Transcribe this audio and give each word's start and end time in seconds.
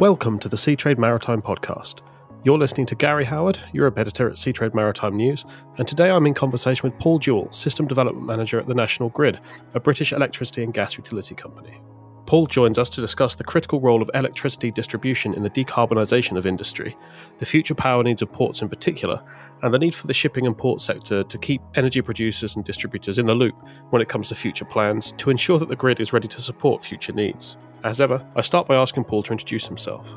Welcome 0.00 0.40
to 0.40 0.48
the 0.48 0.56
Seatrade 0.56 0.98
Maritime 0.98 1.40
Podcast. 1.40 2.00
You're 2.42 2.58
listening 2.58 2.86
to 2.86 2.96
Gary 2.96 3.24
Howard, 3.24 3.60
Europe 3.72 3.96
editor 3.96 4.28
at 4.28 4.34
Seatrade 4.34 4.74
Maritime 4.74 5.16
News, 5.16 5.46
and 5.78 5.86
today 5.86 6.10
I'm 6.10 6.26
in 6.26 6.34
conversation 6.34 6.90
with 6.90 6.98
Paul 6.98 7.20
Jewell, 7.20 7.50
System 7.52 7.86
Development 7.86 8.26
Manager 8.26 8.58
at 8.58 8.66
the 8.66 8.74
National 8.74 9.08
Grid, 9.10 9.38
a 9.72 9.78
British 9.78 10.12
electricity 10.12 10.64
and 10.64 10.74
gas 10.74 10.96
utility 10.96 11.36
company. 11.36 11.80
Paul 12.26 12.48
joins 12.48 12.76
us 12.76 12.90
to 12.90 13.00
discuss 13.00 13.36
the 13.36 13.44
critical 13.44 13.80
role 13.80 14.02
of 14.02 14.10
electricity 14.14 14.72
distribution 14.72 15.32
in 15.32 15.44
the 15.44 15.50
decarbonisation 15.50 16.36
of 16.36 16.44
industry, 16.44 16.96
the 17.38 17.46
future 17.46 17.76
power 17.76 18.02
needs 18.02 18.20
of 18.20 18.32
ports 18.32 18.62
in 18.62 18.68
particular, 18.68 19.22
and 19.62 19.72
the 19.72 19.78
need 19.78 19.94
for 19.94 20.08
the 20.08 20.12
shipping 20.12 20.44
and 20.44 20.58
port 20.58 20.80
sector 20.80 21.22
to 21.22 21.38
keep 21.38 21.62
energy 21.76 22.02
producers 22.02 22.56
and 22.56 22.64
distributors 22.64 23.20
in 23.20 23.26
the 23.26 23.34
loop 23.34 23.54
when 23.90 24.02
it 24.02 24.08
comes 24.08 24.28
to 24.28 24.34
future 24.34 24.64
plans 24.64 25.12
to 25.12 25.30
ensure 25.30 25.60
that 25.60 25.68
the 25.68 25.76
grid 25.76 26.00
is 26.00 26.12
ready 26.12 26.26
to 26.26 26.40
support 26.40 26.84
future 26.84 27.12
needs. 27.12 27.56
As 27.84 28.00
ever, 28.00 28.26
I 28.34 28.40
start 28.40 28.66
by 28.66 28.76
asking 28.76 29.04
Paul 29.04 29.22
to 29.24 29.32
introduce 29.32 29.66
himself. 29.66 30.08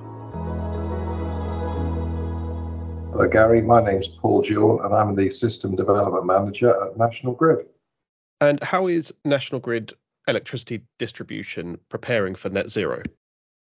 Hello, 3.11 3.27
Gary. 3.29 3.61
My 3.61 3.83
name's 3.83 4.07
Paul 4.07 4.41
Jewell, 4.41 4.81
and 4.83 4.95
I'm 4.95 5.15
the 5.15 5.29
System 5.29 5.75
Development 5.75 6.25
Manager 6.25 6.69
at 6.81 6.97
National 6.97 7.33
Grid. 7.33 7.65
And 8.39 8.63
how 8.63 8.87
is 8.87 9.13
National 9.25 9.59
Grid 9.59 9.91
electricity 10.29 10.81
distribution 10.97 11.77
preparing 11.89 12.35
for 12.35 12.47
net 12.47 12.69
zero? 12.69 13.03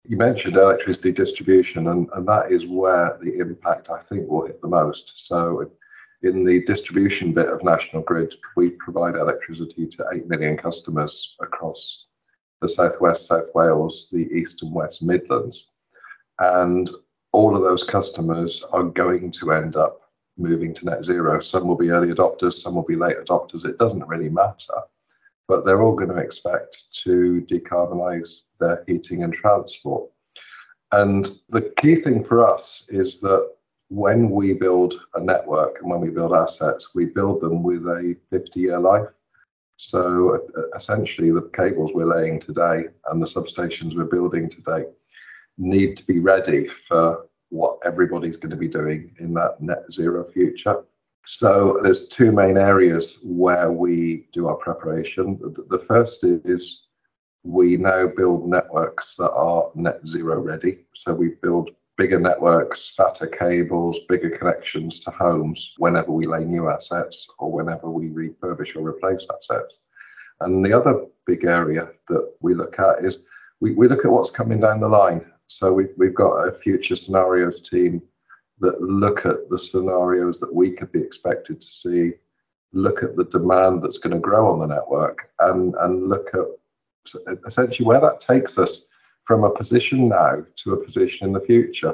You 0.04 0.18
mentioned 0.18 0.58
electricity 0.58 1.14
distribution, 1.14 1.88
and, 1.88 2.10
and 2.14 2.28
that 2.28 2.52
is 2.52 2.66
where 2.66 3.18
the 3.22 3.38
impact 3.38 3.90
I 3.90 4.00
think 4.00 4.28
will 4.28 4.48
hit 4.48 4.62
the 4.62 4.68
most. 4.68 5.14
So, 5.28 5.72
in 6.24 6.44
the 6.44 6.62
distribution 6.66 7.32
bit 7.32 7.48
of 7.48 7.64
National 7.64 8.02
Grid, 8.02 8.36
we 8.58 8.72
provide 8.72 9.16
electricity 9.16 9.88
to 9.88 10.06
8 10.14 10.28
million 10.28 10.58
customers 10.58 11.38
across 11.40 12.07
the 12.62 12.70
Southwest, 12.70 13.28
South 13.28 13.48
Wales, 13.54 14.10
the 14.12 14.28
East 14.32 14.64
and 14.64 14.74
West 14.74 15.02
Midlands. 15.02 15.72
And 16.40 16.90
all 17.32 17.56
of 17.56 17.64
those 17.64 17.84
customers 17.84 18.64
are 18.72 18.84
going 18.84 19.32
to 19.32 19.52
end 19.52 19.76
up 19.76 20.02
moving 20.38 20.74
to 20.76 20.86
net 20.86 21.04
zero. 21.04 21.40
Some 21.40 21.68
will 21.68 21.76
be 21.76 21.90
early 21.90 22.14
adopters, 22.14 22.54
some 22.54 22.76
will 22.76 22.84
be 22.84 22.96
late 22.96 23.18
adopters. 23.18 23.66
It 23.66 23.78
doesn't 23.78 24.08
really 24.08 24.30
matter. 24.30 24.82
But 25.48 25.66
they're 25.66 25.82
all 25.82 25.96
going 25.96 26.10
to 26.10 26.18
expect 26.18 26.92
to 27.04 27.46
decarbonize 27.50 28.42
their 28.60 28.84
heating 28.88 29.24
and 29.24 29.34
transport. 29.34 30.10
And 30.92 31.30
the 31.50 31.74
key 31.78 31.96
thing 31.96 32.24
for 32.24 32.48
us 32.48 32.86
is 32.90 33.20
that 33.22 33.50
when 33.90 34.30
we 34.30 34.54
build 34.54 34.96
a 35.16 35.22
network 35.22 35.80
and 35.82 35.90
when 35.90 36.02
we 36.02 36.10
build 36.10 36.34
assets, 36.34 36.90
we 36.94 37.06
build 37.06 37.42
them 37.42 37.64
with 37.64 37.84
a 37.88 38.16
50 38.30 38.60
year 38.60 38.80
life. 38.80 39.08
So 39.78 40.48
essentially, 40.76 41.32
the 41.32 41.50
cables 41.56 41.92
we're 41.94 42.06
laying 42.06 42.40
today 42.40 42.86
and 43.10 43.22
the 43.22 43.28
substations 43.28 43.96
we're 43.96 44.06
building 44.06 44.50
today 44.50 44.86
need 45.58 45.96
to 45.98 46.06
be 46.06 46.20
ready 46.20 46.68
for 46.88 47.28
what 47.50 47.78
everybody's 47.86 48.38
going 48.38 48.50
to 48.52 48.58
be 48.58 48.68
doing 48.68 49.16
in 49.20 49.34
that 49.36 49.62
net 49.62 49.84
zero 49.92 50.26
future. 50.32 50.84
So 51.26 51.80
there's 51.84 52.08
two 52.08 52.32
main 52.32 52.58
areas 52.58 53.20
where 53.24 53.72
we 53.72 54.28
do 54.34 54.48
our 54.48 54.56
preparation. 54.56 55.40
The 55.70 55.84
first 55.88 56.24
is 56.24 56.88
we 57.44 57.78
now 57.78 58.08
build 58.08 58.50
networks 58.50 59.16
that 59.16 59.32
are 59.32 59.70
net 59.76 60.06
zero 60.08 60.40
ready. 60.40 60.86
So 60.94 61.14
we 61.14 61.36
build 61.42 61.70
bigger 61.98 62.20
networks, 62.20 62.90
fatter 62.90 63.28
cables, 63.28 64.00
bigger 64.08 64.30
connections 64.30 65.00
to 65.00 65.12
homes 65.12 65.74
whenever 65.78 66.12
we 66.12 66.26
lay 66.26 66.46
new 66.46 66.70
assets 66.70 67.28
or 67.40 67.52
whenever 67.52 67.90
we 67.90 68.10
refurbish 68.10 68.76
or 68.76 68.88
replace 68.88 69.26
assets. 69.36 69.80
And 70.42 70.64
the 70.64 70.74
other 70.74 71.06
big 71.26 71.44
area 71.46 71.90
that 72.10 72.34
we 72.42 72.54
look 72.54 72.80
at 72.80 73.04
is 73.04 73.26
we, 73.60 73.74
we 73.74 73.88
look 73.88 74.06
at 74.06 74.12
what's 74.12 74.30
coming 74.30 74.60
down 74.60 74.80
the 74.80 74.88
line. 74.88 75.26
So 75.48 75.74
we, 75.74 75.88
we've 75.98 76.14
got 76.14 76.48
a 76.48 76.60
future 76.60 76.96
scenarios 76.96 77.62
team 77.62 78.02
that 78.60 78.82
look 78.82 79.26
at 79.26 79.50
the 79.50 79.58
scenarios 79.58 80.40
that 80.40 80.54
we 80.54 80.72
could 80.72 80.92
be 80.92 81.02
expected 81.02 81.60
to 81.62 81.68
see, 81.68 82.14
look 82.74 83.02
at 83.02 83.16
the 83.16 83.26
demand 83.26 83.84
that's 83.84 83.98
going 83.98 84.14
to 84.14 84.20
grow 84.20 84.52
on 84.52 84.60
the 84.60 84.68
network, 84.68 85.32
and, 85.40 85.74
and 85.80 86.10
look 86.10 86.30
at 86.34 86.46
essentially 87.48 87.88
where 87.88 88.02
that 88.02 88.22
takes 88.22 88.58
us 88.58 88.88
from 89.28 89.44
a 89.44 89.50
position 89.50 90.08
now 90.08 90.42
to 90.56 90.72
a 90.72 90.84
position 90.84 91.28
in 91.28 91.34
the 91.34 91.42
future. 91.42 91.94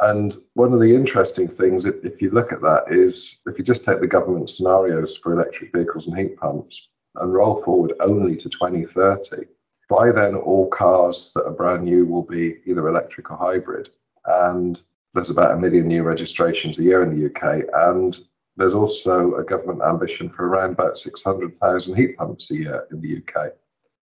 And 0.00 0.36
one 0.54 0.72
of 0.72 0.80
the 0.80 0.92
interesting 0.92 1.46
things, 1.46 1.84
if 1.84 2.20
you 2.20 2.30
look 2.30 2.52
at 2.52 2.60
that, 2.62 2.86
is 2.90 3.40
if 3.46 3.56
you 3.56 3.64
just 3.64 3.84
take 3.84 4.00
the 4.00 4.06
government 4.08 4.50
scenarios 4.50 5.16
for 5.16 5.32
electric 5.32 5.72
vehicles 5.72 6.08
and 6.08 6.18
heat 6.18 6.36
pumps 6.36 6.88
and 7.14 7.32
roll 7.32 7.62
forward 7.62 7.92
only 8.00 8.36
to 8.36 8.48
2030, 8.48 9.46
by 9.88 10.10
then 10.10 10.34
all 10.34 10.68
cars 10.70 11.30
that 11.36 11.44
are 11.44 11.52
brand 11.52 11.84
new 11.84 12.04
will 12.04 12.24
be 12.24 12.56
either 12.66 12.88
electric 12.88 13.30
or 13.30 13.36
hybrid. 13.36 13.90
And 14.24 14.80
there's 15.14 15.30
about 15.30 15.52
a 15.52 15.60
million 15.60 15.86
new 15.86 16.02
registrations 16.02 16.78
a 16.78 16.82
year 16.82 17.04
in 17.04 17.16
the 17.16 17.26
UK. 17.26 17.66
And 17.74 18.18
there's 18.56 18.74
also 18.74 19.36
a 19.36 19.44
government 19.44 19.82
ambition 19.82 20.30
for 20.30 20.48
around 20.48 20.72
about 20.72 20.98
600,000 20.98 21.94
heat 21.94 22.16
pumps 22.16 22.50
a 22.50 22.56
year 22.56 22.86
in 22.90 23.00
the 23.00 23.18
UK. 23.18 23.52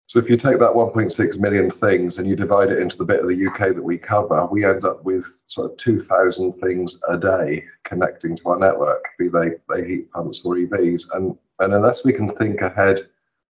So 0.08 0.20
if 0.20 0.30
you 0.30 0.38
take 0.38 0.60
that 0.60 0.70
1.6 0.70 1.40
million 1.40 1.72
things 1.72 2.20
and 2.20 2.28
you 2.28 2.36
divide 2.36 2.70
it 2.70 2.80
into 2.80 2.96
the 2.96 3.06
bit 3.06 3.22
of 3.22 3.28
the 3.28 3.48
UK 3.48 3.74
that 3.74 3.84
we 3.84 3.98
cover, 3.98 4.46
we 4.46 4.64
end 4.64 4.86
up 4.86 5.04
with 5.04 5.42
sort 5.48 5.72
of 5.72 5.78
2,000 5.78 6.54
things 6.54 7.02
a 7.10 7.18
day 7.18 7.64
connecting 7.84 8.36
to 8.36 8.50
our 8.50 8.60
network, 8.60 9.04
be 9.18 9.30
they, 9.30 9.54
they 9.68 9.88
heat 9.88 10.12
pumps 10.12 10.42
or 10.46 10.56
EVs. 10.56 11.06
And, 11.16 11.36
and 11.60 11.74
unless 11.74 12.06
we 12.06 12.14
can 12.14 12.30
think 12.30 12.62
ahead 12.62 13.08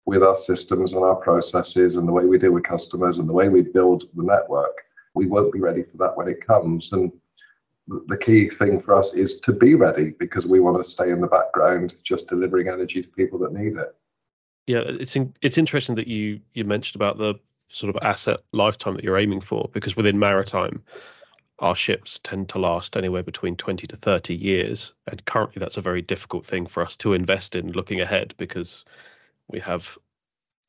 with 0.06 0.22
our 0.22 0.36
systems 0.36 0.94
and 0.94 1.04
our 1.04 1.16
processes 1.16 1.96
and 1.96 2.08
the 2.08 2.12
way 2.12 2.26
we 2.26 2.38
deal 2.38 2.52
with 2.52 2.66
customers 2.66 3.18
and 3.18 3.28
the 3.28 3.34
way 3.34 3.50
we 3.50 3.62
build 3.62 4.04
the 4.14 4.24
network, 4.24 4.78
we 5.16 5.26
won't 5.26 5.54
be 5.54 5.60
ready 5.60 5.82
for 5.82 5.98
that 5.98 6.16
when 6.16 6.28
it 6.28 6.46
comes. 6.46 6.92
And 6.94 7.12
the 7.88 8.18
key 8.18 8.50
thing 8.50 8.80
for 8.80 8.96
us 8.96 9.16
is 9.16 9.40
to 9.40 9.54
be 9.54 9.74
ready 9.74 10.12
because 10.20 10.46
we 10.46 10.60
want 10.60 10.84
to 10.84 10.90
stay 10.90 11.10
in 11.10 11.20
the 11.20 11.28
background 11.28 11.96
just 12.04 12.30
delivering 12.30 12.68
energy 12.68 13.02
to 13.02 13.10
people 13.10 13.40
that 13.40 13.54
need 13.54 13.76
it 13.76 13.96
yeah, 14.68 14.84
it's 14.86 15.16
in, 15.16 15.34
it's 15.42 15.58
interesting 15.58 15.96
that 15.96 16.08
you 16.08 16.40
you 16.54 16.64
mentioned 16.64 16.96
about 16.96 17.18
the 17.18 17.36
sort 17.70 17.94
of 17.96 18.02
asset 18.04 18.40
lifetime 18.52 18.96
that 18.96 19.04
you're 19.04 19.18
aiming 19.18 19.42
for 19.42 19.70
because 19.74 19.96
within 19.96 20.20
maritime 20.20 20.84
our 21.60 21.76
ships 21.76 22.20
tend 22.24 22.50
to 22.50 22.60
last 22.60 22.98
anywhere 22.98 23.24
between 23.24 23.56
20 23.56 23.88
to 23.88 23.96
30 23.96 24.36
years. 24.36 24.94
And 25.08 25.24
currently 25.26 25.60
that's 25.60 25.78
a 25.78 25.82
very 25.82 26.02
difficult 26.02 26.46
thing 26.46 26.66
for 26.66 26.84
us 26.84 26.98
to 26.98 27.14
invest 27.14 27.56
in 27.56 27.72
looking 27.72 28.02
ahead 28.02 28.34
because 28.38 28.84
we 29.48 29.60
have 29.60 29.98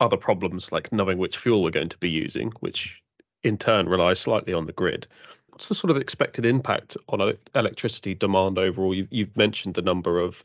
other 0.00 0.16
problems 0.16 0.72
like 0.72 0.92
knowing 0.92 1.18
which 1.18 1.38
fuel 1.38 1.62
we're 1.62 1.70
going 1.70 1.88
to 1.88 1.98
be 1.98 2.10
using 2.10 2.52
which 2.60 3.00
in 3.42 3.56
turn 3.56 3.88
relies 3.88 4.20
slightly 4.20 4.52
on 4.52 4.66
the 4.66 4.72
grid. 4.72 5.06
What's 5.48 5.68
the 5.68 5.74
sort 5.74 5.90
of 5.90 5.96
expected 5.96 6.44
impact 6.44 6.96
on 7.08 7.36
electricity 7.54 8.14
demand 8.14 8.58
overall? 8.58 8.94
You, 8.94 9.06
you've 9.10 9.36
mentioned 9.36 9.74
the 9.74 9.82
number 9.82 10.18
of 10.18 10.42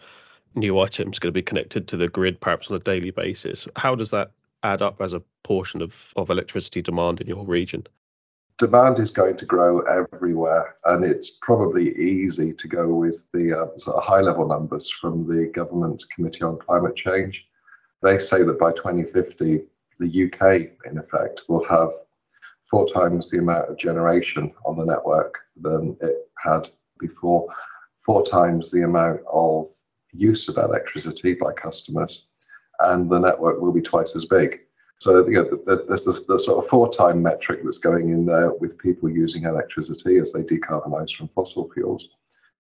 new 0.56 0.80
items 0.80 1.20
going 1.20 1.30
to 1.30 1.38
be 1.38 1.42
connected 1.42 1.88
to 1.88 1.98
the 1.98 2.08
grid 2.08 2.40
perhaps 2.42 2.70
on 2.70 2.78
a 2.78 2.80
daily 2.80 3.12
basis. 3.12 3.68
How 3.76 3.96
does 3.96 4.12
that 4.12 4.32
add 4.64 4.82
up 4.82 5.02
as 5.02 5.14
a 5.14 5.22
portion 5.44 5.82
of, 5.82 6.14
of 6.16 6.30
electricity 6.30 6.82
demand 6.82 7.22
in 7.22 7.28
your 7.28 7.46
region? 7.46 7.86
Demand 8.58 9.00
is 9.00 9.10
going 9.10 9.38
to 9.38 9.46
grow 9.46 9.80
everywhere, 9.82 10.76
and 10.84 11.06
it's 11.06 11.32
probably 11.42 11.98
easy 11.98 12.52
to 12.52 12.68
go 12.68 12.90
with 12.90 13.24
the 13.34 13.58
uh, 13.58 13.78
sort 13.78 13.96
of 13.96 14.04
high 14.04 14.20
level 14.20 14.46
numbers 14.46 14.92
from 14.92 15.26
the 15.28 15.46
Government 15.54 16.04
Committee 16.14 16.42
on 16.42 16.58
Climate 16.58 16.96
Change. 16.96 17.46
They 18.02 18.20
say 18.20 18.44
that 18.44 18.60
by 18.60 18.74
2050, 18.74 19.62
the 20.00 20.26
UK, 20.26 20.72
in 20.90 20.98
effect, 20.98 21.44
will 21.48 21.64
have 21.66 21.90
four 22.70 22.86
times 22.88 23.30
the 23.30 23.40
amount 23.40 23.70
of 23.70 23.78
generation 23.78 24.52
on 24.66 24.78
the 24.78 24.86
network 24.86 25.40
than 25.62 25.96
it 26.02 26.30
had 26.38 26.70
before, 27.00 27.48
four 28.06 28.26
times 28.26 28.72
the 28.72 28.84
amount 28.84 29.22
of 29.32 29.70
use 30.14 30.48
of 30.48 30.58
electricity 30.58 31.34
by 31.34 31.54
customers, 31.54 32.28
and 32.82 33.10
the 33.10 33.20
network 33.20 33.62
will 33.62 33.72
be 33.72 33.82
twice 33.82 34.16
as 34.16 34.26
big. 34.26 34.60
So 35.00 35.26
you 35.28 35.34
know, 35.66 35.78
there's 35.88 36.04
this, 36.04 36.26
the 36.26 36.38
sort 36.38 36.64
of 36.64 36.70
four-time 36.70 37.22
metric 37.22 37.62
that's 37.64 37.78
going 37.78 38.10
in 38.10 38.26
there 38.26 38.52
with 38.54 38.78
people 38.78 39.10
using 39.10 39.44
electricity 39.44 40.18
as 40.18 40.34
they 40.34 40.42
decarbonize 40.42 41.16
from 41.16 41.30
fossil 41.30 41.70
fuels. 41.74 42.10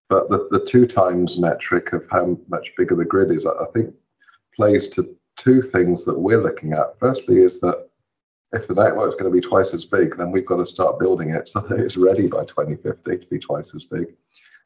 But 0.07 0.29
the, 0.29 0.47
the 0.49 0.65
two 0.65 0.87
times 0.87 1.37
metric 1.37 1.91
of 1.93 2.05
how 2.09 2.37
much 2.47 2.71
bigger 2.77 2.95
the 2.95 3.05
grid 3.05 3.31
is, 3.31 3.45
I 3.45 3.65
think, 3.73 3.93
plays 4.55 4.87
to 4.89 5.15
two 5.35 5.61
things 5.61 6.05
that 6.05 6.17
we're 6.17 6.41
looking 6.41 6.73
at. 6.73 6.97
Firstly, 6.99 7.39
is 7.41 7.59
that 7.59 7.89
if 8.51 8.67
the 8.67 8.73
network 8.73 9.09
is 9.09 9.15
going 9.15 9.31
to 9.31 9.41
be 9.41 9.45
twice 9.45 9.73
as 9.73 9.85
big, 9.85 10.17
then 10.17 10.31
we've 10.31 10.45
got 10.45 10.57
to 10.57 10.65
start 10.65 10.99
building 10.99 11.29
it 11.31 11.47
so 11.47 11.59
that 11.59 11.79
it's 11.79 11.97
ready 11.97 12.27
by 12.27 12.45
2050 12.45 13.17
to 13.17 13.25
be 13.27 13.37
twice 13.37 13.75
as 13.75 13.83
big. 13.83 14.07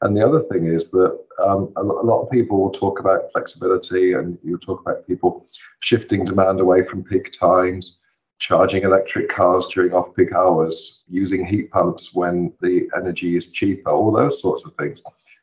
And 0.03 0.17
the 0.17 0.25
other 0.25 0.41
thing 0.43 0.65
is 0.65 0.91
that 0.91 1.17
um, 1.41 1.71
a, 1.77 1.81
lot 1.81 2.23
of 2.23 2.29
people 2.29 2.59
will 2.59 2.71
talk 2.71 2.99
about 2.99 3.31
flexibility 3.31 4.13
and 4.13 4.37
you'll 4.43 4.59
talk 4.59 4.81
about 4.81 5.07
people 5.07 5.47
shifting 5.79 6.25
demand 6.25 6.59
away 6.59 6.83
from 6.83 7.05
peak 7.05 7.31
times, 7.31 7.99
charging 8.37 8.83
electric 8.83 9.29
cars 9.29 9.65
during 9.67 9.93
off 9.93 10.13
peak 10.13 10.33
hours, 10.33 11.05
using 11.07 11.45
heat 11.45 11.71
pumps 11.71 12.13
when 12.13 12.51
the 12.59 12.89
energy 12.97 13.37
is 13.37 13.47
cheaper, 13.47 13.91
all 13.91 14.11
those 14.11 14.41
sorts 14.41 14.65
of 14.65 14.73
things, 14.75 15.01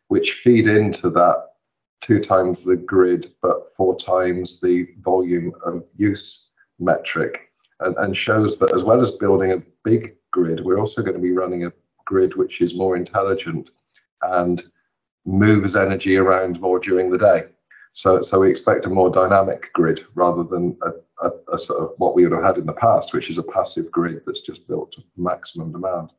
which 0.09 0.43
feed 0.45 0.67
into 0.67 1.09
that 1.09 1.37
two 2.03 2.21
times 2.21 2.63
the 2.63 2.77
grid, 2.77 3.33
but 3.41 3.75
four 3.79 3.97
times 3.97 4.61
the 4.61 4.89
volume 5.01 5.55
of 5.65 5.85
use 5.97 6.51
metric. 6.79 7.51
And, 7.81 7.97
and 7.97 8.15
shows 8.15 8.59
that 8.59 8.75
as 8.75 8.85
well 8.85 9.01
as 9.01 9.13
building 9.13 9.53
a 9.53 9.63
big 9.85 10.17
grid, 10.33 10.63
we're 10.63 10.79
also 10.79 11.01
going 11.01 11.17
to 11.17 11.23
be 11.23 11.33
running 11.33 11.65
a 11.65 11.73
grid 12.05 12.37
which 12.37 12.61
is 12.61 12.75
more 12.75 12.95
intelligent 12.95 13.71
and 14.23 14.63
moves 15.25 15.77
energy 15.77 16.17
around 16.17 16.61
more 16.61 16.79
during 16.79 17.11
the 17.11 17.19
day. 17.19 17.45
So, 17.93 18.23
so 18.23 18.41
we 18.41 18.51
expect 18.51 18.87
a 18.87 18.91
more 18.91 19.11
dynamic 19.11 19.73
grid 19.73 20.05
rather 20.15 20.45
than 20.45 20.77
a, 20.83 21.27
a, 21.27 21.33
a, 21.55 21.59
sort 21.59 21.81
of 21.81 21.93
what 21.99 22.15
we 22.15 22.23
would 22.23 22.33
have 22.33 22.45
had 22.45 22.59
in 22.59 22.67
the 22.67 22.73
past, 22.73 23.13
which 23.13 23.29
is 23.31 23.39
a 23.39 23.43
passive 23.43 23.91
grid 23.91 24.23
that's 24.25 24.41
just 24.41 24.67
built 24.69 24.93
to 24.93 25.03
maximum 25.17 25.73
demand. 25.73 26.11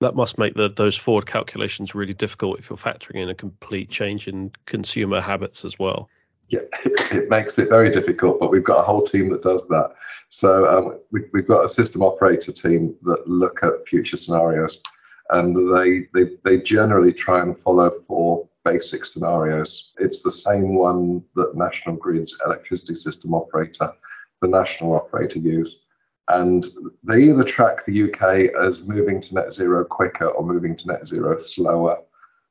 That 0.00 0.16
must 0.16 0.38
make 0.38 0.54
the, 0.54 0.68
those 0.68 0.96
forward 0.96 1.26
calculations 1.26 1.94
really 1.94 2.14
difficult 2.14 2.58
if 2.58 2.68
you're 2.68 2.76
factoring 2.76 3.22
in 3.22 3.28
a 3.28 3.34
complete 3.34 3.90
change 3.90 4.26
in 4.26 4.50
consumer 4.66 5.20
habits 5.20 5.64
as 5.64 5.78
well. 5.78 6.08
Yeah, 6.48 6.60
it, 6.84 7.28
makes 7.30 7.58
it 7.58 7.68
very 7.68 7.90
difficult, 7.90 8.40
but 8.40 8.50
we've 8.50 8.64
got 8.64 8.80
a 8.80 8.82
whole 8.82 9.02
team 9.02 9.30
that 9.30 9.42
does 9.42 9.66
that. 9.68 9.94
So 10.30 10.68
um, 10.68 11.00
we, 11.12 11.20
we've 11.32 11.46
got 11.46 11.64
a 11.64 11.68
system 11.68 12.02
operator 12.02 12.50
team 12.50 12.96
that 13.02 13.26
look 13.26 13.60
at 13.62 13.86
future 13.86 14.16
scenarios, 14.16 14.80
and 15.30 15.56
they, 15.74 16.08
they 16.12 16.36
they 16.44 16.60
generally 16.60 17.12
try 17.12 17.40
and 17.42 17.58
follow 17.58 17.90
four 18.06 18.48
basic 18.64 19.04
scenarios. 19.04 19.92
It's 19.98 20.22
the 20.22 20.30
same 20.30 20.74
one 20.74 21.22
that 21.34 21.56
National 21.56 21.96
Grid's 21.96 22.36
electricity 22.44 22.94
system 22.94 23.34
operator, 23.34 23.92
the 24.40 24.48
national 24.48 24.94
operator, 24.94 25.38
use. 25.38 25.80
And 26.28 26.66
they 27.02 27.24
either 27.24 27.44
track 27.44 27.84
the 27.84 28.04
UK 28.04 28.54
as 28.58 28.82
moving 28.82 29.20
to 29.20 29.34
net 29.34 29.52
zero 29.52 29.84
quicker 29.84 30.28
or 30.28 30.44
moving 30.44 30.74
to 30.76 30.86
net 30.86 31.06
zero 31.06 31.42
slower, 31.42 31.98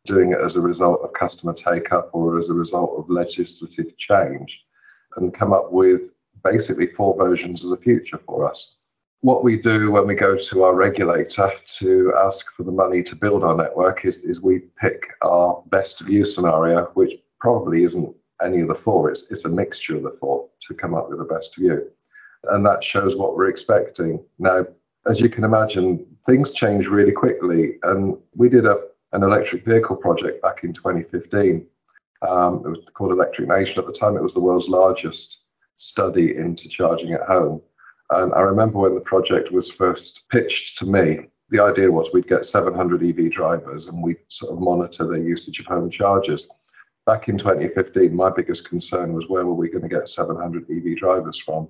doing 0.05 0.31
it 0.31 0.39
as 0.39 0.55
a 0.55 0.61
result 0.61 1.01
of 1.03 1.13
customer 1.13 1.53
take 1.53 1.91
up 1.91 2.09
or 2.13 2.37
as 2.37 2.49
a 2.49 2.53
result 2.53 2.93
of 2.97 3.09
legislative 3.09 3.97
change, 3.97 4.63
and 5.15 5.33
come 5.33 5.53
up 5.53 5.71
with 5.71 6.11
basically 6.43 6.87
four 6.87 7.15
versions 7.17 7.63
of 7.63 7.71
the 7.71 7.77
future 7.77 8.19
for 8.25 8.47
us 8.49 8.75
what 9.23 9.41
we 9.41 9.55
do 9.55 9.89
when 9.89 10.05
we 10.05 10.15
go 10.15 10.35
to 10.37 10.63
our 10.63 10.75
regulator 10.75 11.49
to 11.63 12.13
ask 12.25 12.53
for 12.53 12.63
the 12.63 12.71
money 12.71 13.01
to 13.01 13.15
build 13.15 13.41
our 13.41 13.55
network 13.55 14.03
is, 14.03 14.17
is 14.17 14.41
we 14.41 14.59
pick 14.77 15.07
our 15.21 15.63
best 15.67 16.01
view 16.01 16.25
scenario, 16.25 16.87
which 16.95 17.13
probably 17.39 17.85
isn't 17.85 18.13
any 18.43 18.59
of 18.59 18.67
the 18.67 18.75
four, 18.75 19.09
it's, 19.09 19.23
it's 19.29 19.45
a 19.45 19.49
mixture 19.49 19.95
of 19.95 20.03
the 20.03 20.17
four 20.19 20.49
to 20.59 20.73
come 20.73 20.93
up 20.93 21.09
with 21.09 21.19
the 21.19 21.33
best 21.33 21.55
view. 21.55 21.89
And 22.49 22.65
that 22.65 22.83
shows 22.83 23.15
what 23.15 23.37
we're 23.37 23.47
expecting. 23.47 24.21
Now, 24.39 24.65
as 25.09 25.21
you 25.21 25.29
can 25.29 25.45
imagine, 25.45 26.05
things 26.25 26.51
change 26.51 26.87
really 26.87 27.13
quickly. 27.13 27.77
And 27.83 28.17
we 28.35 28.49
did 28.49 28.65
a, 28.65 28.87
an 29.13 29.23
electric 29.23 29.63
vehicle 29.63 29.95
project 29.95 30.41
back 30.41 30.65
in 30.65 30.73
2015. 30.73 31.65
Um, 32.27 32.55
it 32.65 32.69
was 32.69 32.79
called 32.93 33.13
Electric 33.13 33.47
Nation. 33.47 33.79
At 33.79 33.85
the 33.85 33.93
time, 33.93 34.17
it 34.17 34.23
was 34.23 34.33
the 34.33 34.41
world's 34.41 34.67
largest 34.67 35.43
study 35.77 36.35
into 36.35 36.67
charging 36.67 37.13
at 37.13 37.21
home 37.21 37.61
and 38.17 38.33
I 38.33 38.41
remember 38.41 38.79
when 38.79 38.95
the 38.95 39.01
project 39.01 39.51
was 39.51 39.71
first 39.71 40.27
pitched 40.29 40.77
to 40.79 40.85
me, 40.85 41.27
the 41.49 41.61
idea 41.61 41.91
was 41.91 42.09
we'd 42.13 42.27
get 42.27 42.45
700 42.45 43.03
EV 43.03 43.31
drivers 43.31 43.87
and 43.87 44.01
we'd 44.01 44.17
sort 44.27 44.53
of 44.53 44.59
monitor 44.59 45.07
their 45.07 45.21
usage 45.21 45.59
of 45.59 45.67
home 45.67 45.89
chargers. 45.89 46.47
Back 47.05 47.27
in 47.27 47.37
2015, 47.37 48.15
my 48.15 48.29
biggest 48.29 48.67
concern 48.67 49.13
was 49.13 49.29
where 49.29 49.45
were 49.45 49.53
we 49.53 49.69
going 49.69 49.83
to 49.83 49.89
get 49.89 50.09
700 50.09 50.65
EV 50.69 50.97
drivers 50.97 51.37
from? 51.37 51.67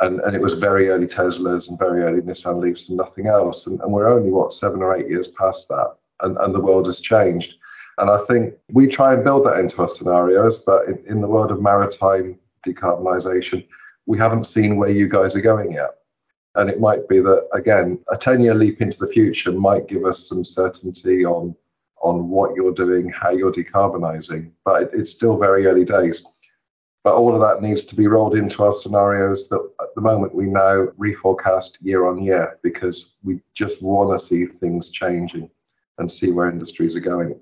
And, 0.00 0.20
and 0.20 0.34
it 0.34 0.42
was 0.42 0.54
very 0.54 0.88
early 0.88 1.06
Teslas 1.06 1.68
and 1.68 1.78
very 1.78 2.02
early 2.02 2.20
Nissan 2.20 2.60
Leafs 2.60 2.88
and 2.88 2.98
nothing 2.98 3.28
else. 3.28 3.66
And, 3.66 3.80
and 3.80 3.92
we're 3.92 4.08
only, 4.08 4.30
what, 4.30 4.52
seven 4.52 4.82
or 4.82 4.94
eight 4.94 5.08
years 5.08 5.28
past 5.28 5.68
that. 5.68 5.94
And, 6.20 6.36
and 6.38 6.54
the 6.54 6.60
world 6.60 6.86
has 6.86 7.00
changed. 7.00 7.54
And 7.98 8.10
I 8.10 8.18
think 8.26 8.54
we 8.72 8.88
try 8.88 9.14
and 9.14 9.22
build 9.22 9.46
that 9.46 9.58
into 9.58 9.80
our 9.82 9.88
scenarios, 9.88 10.58
but 10.58 10.86
in, 10.86 11.02
in 11.06 11.20
the 11.20 11.28
world 11.28 11.52
of 11.52 11.62
maritime 11.62 12.38
decarbonisation, 12.66 13.66
we 14.06 14.18
haven't 14.18 14.46
seen 14.46 14.76
where 14.76 14.90
you 14.90 15.08
guys 15.08 15.34
are 15.36 15.40
going 15.40 15.72
yet. 15.72 15.90
And 16.56 16.70
it 16.70 16.80
might 16.80 17.08
be 17.08 17.20
that, 17.20 17.48
again, 17.52 17.98
a 18.12 18.16
10 18.16 18.40
year 18.40 18.54
leap 18.54 18.80
into 18.80 18.98
the 18.98 19.08
future 19.08 19.50
might 19.50 19.88
give 19.88 20.04
us 20.04 20.28
some 20.28 20.44
certainty 20.44 21.24
on, 21.24 21.54
on 22.02 22.28
what 22.28 22.54
you're 22.54 22.74
doing, 22.74 23.08
how 23.08 23.30
you're 23.30 23.52
decarbonising. 23.52 24.52
But 24.64 24.82
it, 24.82 24.90
it's 24.94 25.10
still 25.10 25.36
very 25.36 25.66
early 25.66 25.84
days. 25.84 26.24
But 27.02 27.14
all 27.14 27.34
of 27.34 27.40
that 27.40 27.66
needs 27.66 27.84
to 27.86 27.96
be 27.96 28.06
rolled 28.06 28.34
into 28.34 28.64
our 28.64 28.72
scenarios 28.72 29.48
that 29.48 29.60
at 29.80 29.94
the 29.94 30.00
moment 30.00 30.34
we 30.34 30.46
now 30.46 30.86
reforecast 30.98 31.78
year 31.82 32.06
on 32.06 32.22
year 32.22 32.58
because 32.62 33.16
we 33.22 33.40
just 33.52 33.82
want 33.82 34.18
to 34.18 34.24
see 34.24 34.46
things 34.46 34.90
changing 34.90 35.50
and 35.98 36.10
see 36.10 36.30
where 36.30 36.48
industries 36.48 36.96
are 36.96 37.00
going. 37.00 37.38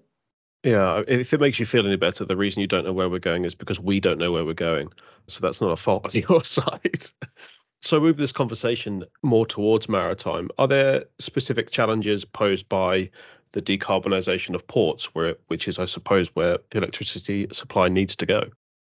Yeah, 0.65 1.03
if 1.09 1.33
it 1.33 1.41
makes 1.41 1.59
you 1.59 1.67
feel 1.67 1.87
any 1.87 1.97
better, 1.97 2.25
the 2.25 2.37
reason 2.37 2.61
you 2.61 2.69
don't 2.69 2.85
know 2.85 2.93
where 2.93 3.09
we're 3.09 3.19
going 3.19 3.45
is 3.45 3.55
because 3.55 3.81
we 3.81 3.99
don't 3.99 4.19
know 4.19 4.31
where 4.31 4.45
we're 4.45 4.55
going. 4.55 4.91
So 5.27 5.41
that's 5.41 5.61
not 5.61 5.73
a 5.73 5.77
fault 5.77 6.05
on 6.05 6.23
your 6.29 6.45
side. 6.45 7.07
so 7.81 7.99
move 7.99 8.17
this 8.17 8.33
conversation 8.33 9.05
more 9.23 9.45
towards 9.45 9.89
maritime. 9.89 10.49
Are 10.59 10.69
there 10.69 11.05
specific 11.19 11.71
challenges 11.71 12.25
posed 12.25 12.69
by 12.69 13.11
the 13.53 13.61
decarbonisation 13.61 14.55
of 14.55 14.67
ports, 14.67 15.15
where 15.15 15.35
which 15.49 15.67
is, 15.67 15.79
I 15.79 15.85
suppose, 15.85 16.29
where 16.35 16.59
the 16.71 16.79
electricity 16.79 17.49
supply 17.53 17.89
needs 17.89 18.15
to 18.17 18.27
go? 18.27 18.45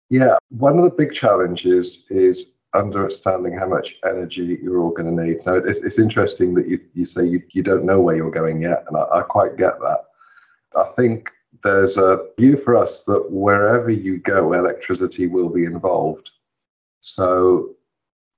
Yeah, 0.09 0.35
one 0.49 0.77
of 0.77 0.83
the 0.83 0.91
big 0.91 1.13
challenges 1.13 2.05
is 2.09 2.53
understanding 2.75 3.57
how 3.57 3.67
much 3.67 3.95
energy 4.05 4.59
you're 4.61 4.79
all 4.79 4.91
going 4.91 5.15
to 5.15 5.23
need. 5.23 5.45
Now, 5.45 5.55
it's, 5.55 5.79
it's 5.79 5.97
interesting 5.97 6.53
that 6.55 6.67
you, 6.67 6.79
you 6.93 7.05
say 7.05 7.25
you, 7.25 7.41
you 7.51 7.63
don't 7.63 7.85
know 7.85 8.01
where 8.01 8.15
you're 8.15 8.31
going 8.31 8.61
yet, 8.61 8.83
and 8.87 8.97
I, 8.97 9.05
I 9.19 9.21
quite 9.21 9.57
get 9.57 9.79
that. 9.79 10.03
I 10.75 10.91
think 10.95 11.29
there's 11.63 11.97
a 11.97 12.27
view 12.37 12.57
for 12.57 12.75
us 12.75 13.03
that 13.05 13.31
wherever 13.31 13.89
you 13.89 14.17
go, 14.19 14.53
electricity 14.53 15.27
will 15.27 15.49
be 15.49 15.65
involved. 15.65 16.29
So 16.99 17.75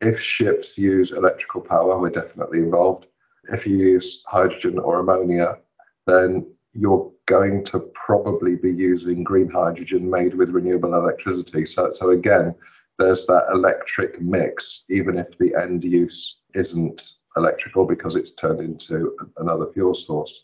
if 0.01 0.19
ships 0.19 0.77
use 0.77 1.11
electrical 1.11 1.61
power, 1.61 1.99
we're 1.99 2.09
definitely 2.09 2.59
involved. 2.59 3.07
If 3.51 3.65
you 3.65 3.77
use 3.77 4.23
hydrogen 4.27 4.79
or 4.79 4.99
ammonia, 4.99 5.57
then 6.05 6.45
you're 6.73 7.11
going 7.25 7.63
to 7.65 7.79
probably 7.93 8.55
be 8.55 8.71
using 8.71 9.23
green 9.23 9.49
hydrogen 9.49 10.09
made 10.09 10.35
with 10.35 10.49
renewable 10.49 10.93
electricity. 10.93 11.65
So, 11.65 11.93
so 11.93 12.11
again, 12.11 12.53
there's 12.99 13.25
that 13.25 13.47
electric 13.51 14.21
mix, 14.21 14.85
even 14.89 15.17
if 15.17 15.37
the 15.37 15.55
end 15.55 15.83
use 15.83 16.39
isn't 16.53 17.11
electrical 17.37 17.85
because 17.85 18.15
it's 18.15 18.31
turned 18.31 18.59
into 18.59 19.15
another 19.37 19.71
fuel 19.73 19.93
source. 19.93 20.43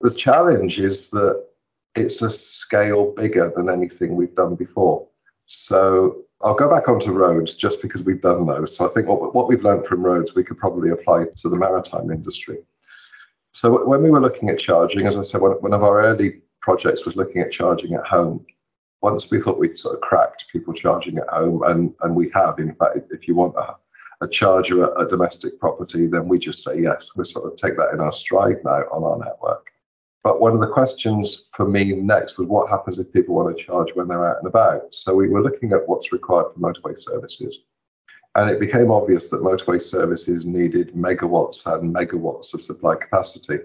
The 0.00 0.10
challenge 0.10 0.80
is 0.80 1.10
that 1.10 1.44
it's 1.96 2.22
a 2.22 2.30
scale 2.30 3.12
bigger 3.12 3.52
than 3.56 3.68
anything 3.68 4.16
we've 4.16 4.34
done 4.34 4.54
before. 4.54 5.06
So 5.46 6.22
I'll 6.42 6.54
go 6.54 6.68
back 6.68 6.88
onto 6.88 7.12
roads 7.12 7.56
just 7.56 7.80
because 7.80 8.02
we've 8.02 8.20
done 8.20 8.46
those. 8.46 8.76
So 8.76 8.88
I 8.88 8.92
think 8.92 9.08
what, 9.08 9.34
what 9.34 9.48
we've 9.48 9.62
learned 9.62 9.86
from 9.86 10.04
roads, 10.04 10.34
we 10.34 10.44
could 10.44 10.58
probably 10.58 10.90
apply 10.90 11.26
to 11.36 11.48
the 11.48 11.56
maritime 11.56 12.10
industry. 12.10 12.58
So 13.52 13.86
when 13.86 14.02
we 14.02 14.10
were 14.10 14.20
looking 14.20 14.50
at 14.50 14.58
charging, 14.58 15.06
as 15.06 15.16
I 15.16 15.22
said, 15.22 15.40
one, 15.40 15.72
of 15.72 15.82
our 15.82 16.02
early 16.02 16.42
projects 16.60 17.06
was 17.06 17.16
looking 17.16 17.40
at 17.40 17.52
charging 17.52 17.94
at 17.94 18.04
home. 18.04 18.44
Once 19.00 19.30
we 19.30 19.40
thought 19.40 19.58
we'd 19.58 19.78
sort 19.78 19.94
of 19.94 20.00
cracked 20.00 20.44
people 20.52 20.74
charging 20.74 21.16
at 21.18 21.28
home, 21.28 21.62
and, 21.64 21.94
and 22.02 22.14
we 22.14 22.30
have. 22.34 22.58
In 22.58 22.74
fact, 22.74 22.98
if 23.10 23.28
you 23.28 23.34
want 23.34 23.54
a, 23.56 23.76
a 24.24 24.28
charger 24.28 24.84
at 24.84 25.00
a 25.00 25.08
domestic 25.08 25.58
property, 25.60 26.06
then 26.06 26.28
we 26.28 26.38
just 26.38 26.64
say 26.64 26.80
yes. 26.80 27.10
We 27.16 27.24
sort 27.24 27.50
of 27.50 27.56
take 27.56 27.76
that 27.76 27.92
in 27.92 28.00
our 28.00 28.12
stride 28.12 28.58
now 28.64 28.82
on 28.92 29.04
our 29.04 29.18
network. 29.18 29.70
But 30.26 30.40
one 30.40 30.54
of 30.54 30.60
the 30.60 30.66
questions 30.66 31.50
for 31.54 31.68
me 31.68 31.92
next 31.92 32.36
was 32.36 32.48
what 32.48 32.68
happens 32.68 32.98
if 32.98 33.12
people 33.12 33.36
want 33.36 33.56
to 33.56 33.64
charge 33.64 33.94
when 33.94 34.08
they're 34.08 34.28
out 34.28 34.38
and 34.38 34.48
about? 34.48 34.92
So 34.92 35.14
we 35.14 35.28
were 35.28 35.40
looking 35.40 35.70
at 35.70 35.86
what's 35.86 36.10
required 36.10 36.46
for 36.52 36.58
motorway 36.58 36.98
services. 36.98 37.58
And 38.34 38.50
it 38.50 38.58
became 38.58 38.90
obvious 38.90 39.28
that 39.28 39.40
motorway 39.40 39.80
services 39.80 40.44
needed 40.44 40.94
megawatts 40.96 41.64
and 41.72 41.94
megawatts 41.94 42.54
of 42.54 42.62
supply 42.62 42.96
capacity. 42.96 43.58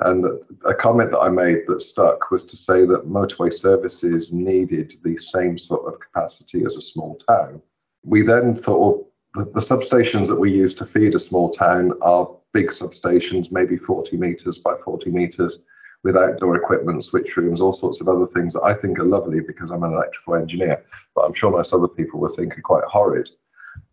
And 0.00 0.26
a 0.66 0.74
comment 0.74 1.10
that 1.12 1.20
I 1.20 1.30
made 1.30 1.60
that 1.68 1.80
stuck 1.80 2.30
was 2.30 2.44
to 2.44 2.54
say 2.54 2.84
that 2.84 3.08
motorway 3.08 3.50
services 3.50 4.30
needed 4.30 4.98
the 5.04 5.16
same 5.16 5.56
sort 5.56 5.86
of 5.86 6.00
capacity 6.00 6.66
as 6.66 6.76
a 6.76 6.82
small 6.82 7.16
town. 7.26 7.62
We 8.04 8.20
then 8.20 8.56
thought, 8.56 9.08
well, 9.34 9.46
the, 9.46 9.50
the 9.52 9.66
substations 9.66 10.26
that 10.26 10.38
we 10.38 10.52
use 10.52 10.74
to 10.74 10.84
feed 10.84 11.14
a 11.14 11.18
small 11.18 11.48
town 11.48 11.92
are 12.02 12.28
big 12.52 12.68
substations, 12.68 13.50
maybe 13.50 13.78
40 13.78 14.18
meters 14.18 14.58
by 14.58 14.74
40 14.84 15.10
meters 15.10 15.60
with 16.04 16.16
outdoor 16.16 16.56
equipment, 16.56 17.04
switch 17.04 17.36
rooms, 17.36 17.60
all 17.60 17.72
sorts 17.72 18.00
of 18.00 18.08
other 18.08 18.26
things 18.26 18.52
that 18.52 18.62
I 18.62 18.74
think 18.74 18.98
are 18.98 19.04
lovely 19.04 19.40
because 19.40 19.70
I'm 19.70 19.82
an 19.82 19.94
electrical 19.94 20.36
engineer, 20.36 20.84
but 21.14 21.22
I'm 21.22 21.32
sure 21.32 21.50
most 21.50 21.72
other 21.72 21.88
people 21.88 22.20
will 22.20 22.28
think 22.28 22.56
are 22.56 22.62
quite 22.62 22.84
horrid. 22.84 23.30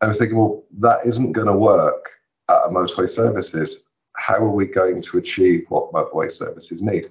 I 0.01 0.07
was 0.07 0.19
thinking, 0.19 0.37
well, 0.37 0.63
that 0.79 0.99
isn't 1.05 1.31
going 1.31 1.47
to 1.47 1.53
work 1.53 2.09
at 2.49 2.69
motorway 2.69 3.09
services. 3.09 3.85
How 4.17 4.35
are 4.35 4.51
we 4.51 4.65
going 4.65 5.01
to 5.01 5.17
achieve 5.17 5.65
what 5.69 5.93
motorway 5.93 6.29
services 6.31 6.81
need? 6.81 7.09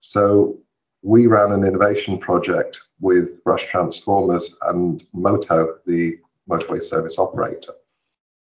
So 0.00 0.58
we 1.02 1.26
ran 1.26 1.52
an 1.52 1.64
innovation 1.64 2.18
project 2.18 2.78
with 3.00 3.40
Rush 3.46 3.66
Transformers 3.66 4.54
and 4.62 5.04
Moto, 5.14 5.78
the 5.86 6.18
motorway 6.48 6.82
service 6.82 7.18
operator. 7.18 7.72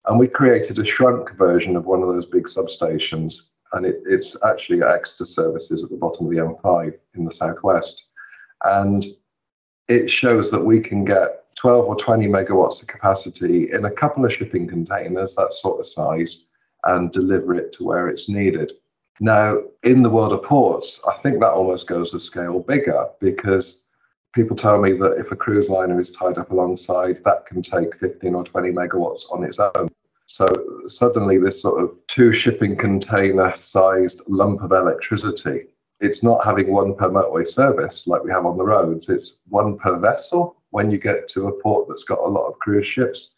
And 0.05 0.19
we 0.19 0.27
created 0.27 0.77
a 0.77 0.85
shrunk 0.85 1.35
version 1.35 1.75
of 1.75 1.85
one 1.85 2.03
of 2.03 2.09
those 2.09 2.27
big 2.27 2.45
substations 2.45 3.49
and 3.73 3.85
it, 3.85 4.01
it's 4.05 4.37
actually 4.43 4.81
Exeter 4.83 5.25
services 5.25 5.83
at 5.83 5.89
the 5.89 5.97
bottom 5.97 6.25
of 6.25 6.31
the 6.31 6.37
M5 6.37 6.93
in 7.15 7.25
the 7.25 7.31
southwest. 7.31 8.05
And 8.63 9.05
it 9.87 10.09
shows 10.09 10.51
that 10.51 10.63
we 10.63 10.79
can 10.79 11.05
get 11.05 11.45
12 11.55 11.85
or 11.85 11.95
20 11.95 12.27
megawatts 12.27 12.81
of 12.81 12.87
capacity 12.87 13.71
in 13.71 13.85
a 13.85 13.91
couple 13.91 14.25
of 14.25 14.33
shipping 14.33 14.67
containers, 14.67 15.35
that 15.35 15.53
sort 15.53 15.79
of 15.79 15.85
size, 15.85 16.47
and 16.85 17.11
deliver 17.11 17.53
it 17.53 17.73
to 17.73 17.83
where 17.83 18.07
it's 18.07 18.29
needed. 18.29 18.71
Now, 19.19 19.59
in 19.83 20.01
the 20.01 20.09
world 20.09 20.31
of 20.31 20.43
ports, 20.43 21.01
I 21.07 21.17
think 21.17 21.39
that 21.39 21.51
almost 21.51 21.87
goes 21.87 22.13
a 22.13 22.19
scale 22.19 22.59
bigger 22.59 23.07
because 23.19 23.83
people 24.33 24.55
tell 24.55 24.79
me 24.79 24.93
that 24.93 25.17
if 25.17 25.31
a 25.31 25.35
cruise 25.35 25.69
liner 25.69 25.99
is 25.99 26.11
tied 26.11 26.37
up 26.37 26.51
alongside, 26.51 27.17
that 27.25 27.45
can 27.45 27.61
take 27.61 27.97
15 27.99 28.35
or 28.35 28.43
20 28.45 28.71
megawatts 28.71 29.23
on 29.31 29.43
its 29.43 29.59
own. 29.59 29.89
So 30.31 30.45
suddenly, 30.85 31.39
this 31.39 31.59
sort 31.59 31.81
of 31.81 31.97
two 32.05 32.31
shipping 32.33 32.77
container 32.77 33.51
sized 33.55 34.21
lump 34.27 34.61
of 34.61 34.71
electricity, 34.71 35.63
it's 36.01 36.21
not 36.21 36.45
having 36.45 36.71
one 36.71 36.95
per 36.95 37.09
motorway 37.09 37.47
service 37.47 38.05
like 38.05 38.23
we 38.23 38.29
have 38.29 38.45
on 38.45 38.55
the 38.55 38.63
roads, 38.63 39.09
it's 39.09 39.39
one 39.49 39.75
per 39.79 39.97
vessel 39.97 40.61
when 40.69 40.91
you 40.91 40.99
get 40.99 41.27
to 41.29 41.47
a 41.47 41.61
port 41.63 41.89
that's 41.89 42.03
got 42.03 42.19
a 42.19 42.27
lot 42.27 42.45
of 42.45 42.59
cruise 42.59 42.85
ships. 42.85 43.31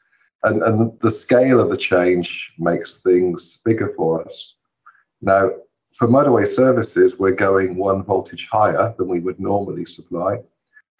And, 0.44 0.62
and 0.64 0.92
the 1.00 1.10
scale 1.10 1.62
of 1.62 1.70
the 1.70 1.78
change 1.78 2.52
makes 2.60 3.00
things 3.02 3.62
bigger 3.64 3.94
for 3.96 4.26
us. 4.26 4.58
Now, 5.22 5.50
for 5.94 6.10
motorway 6.10 6.46
services, 6.46 7.18
we're 7.18 7.32
going 7.32 7.78
one 7.78 8.04
voltage 8.04 8.50
higher 8.52 8.94
than 8.98 9.08
we 9.08 9.22
would 9.22 9.40
normally 9.40 9.86
supply. 9.86 10.40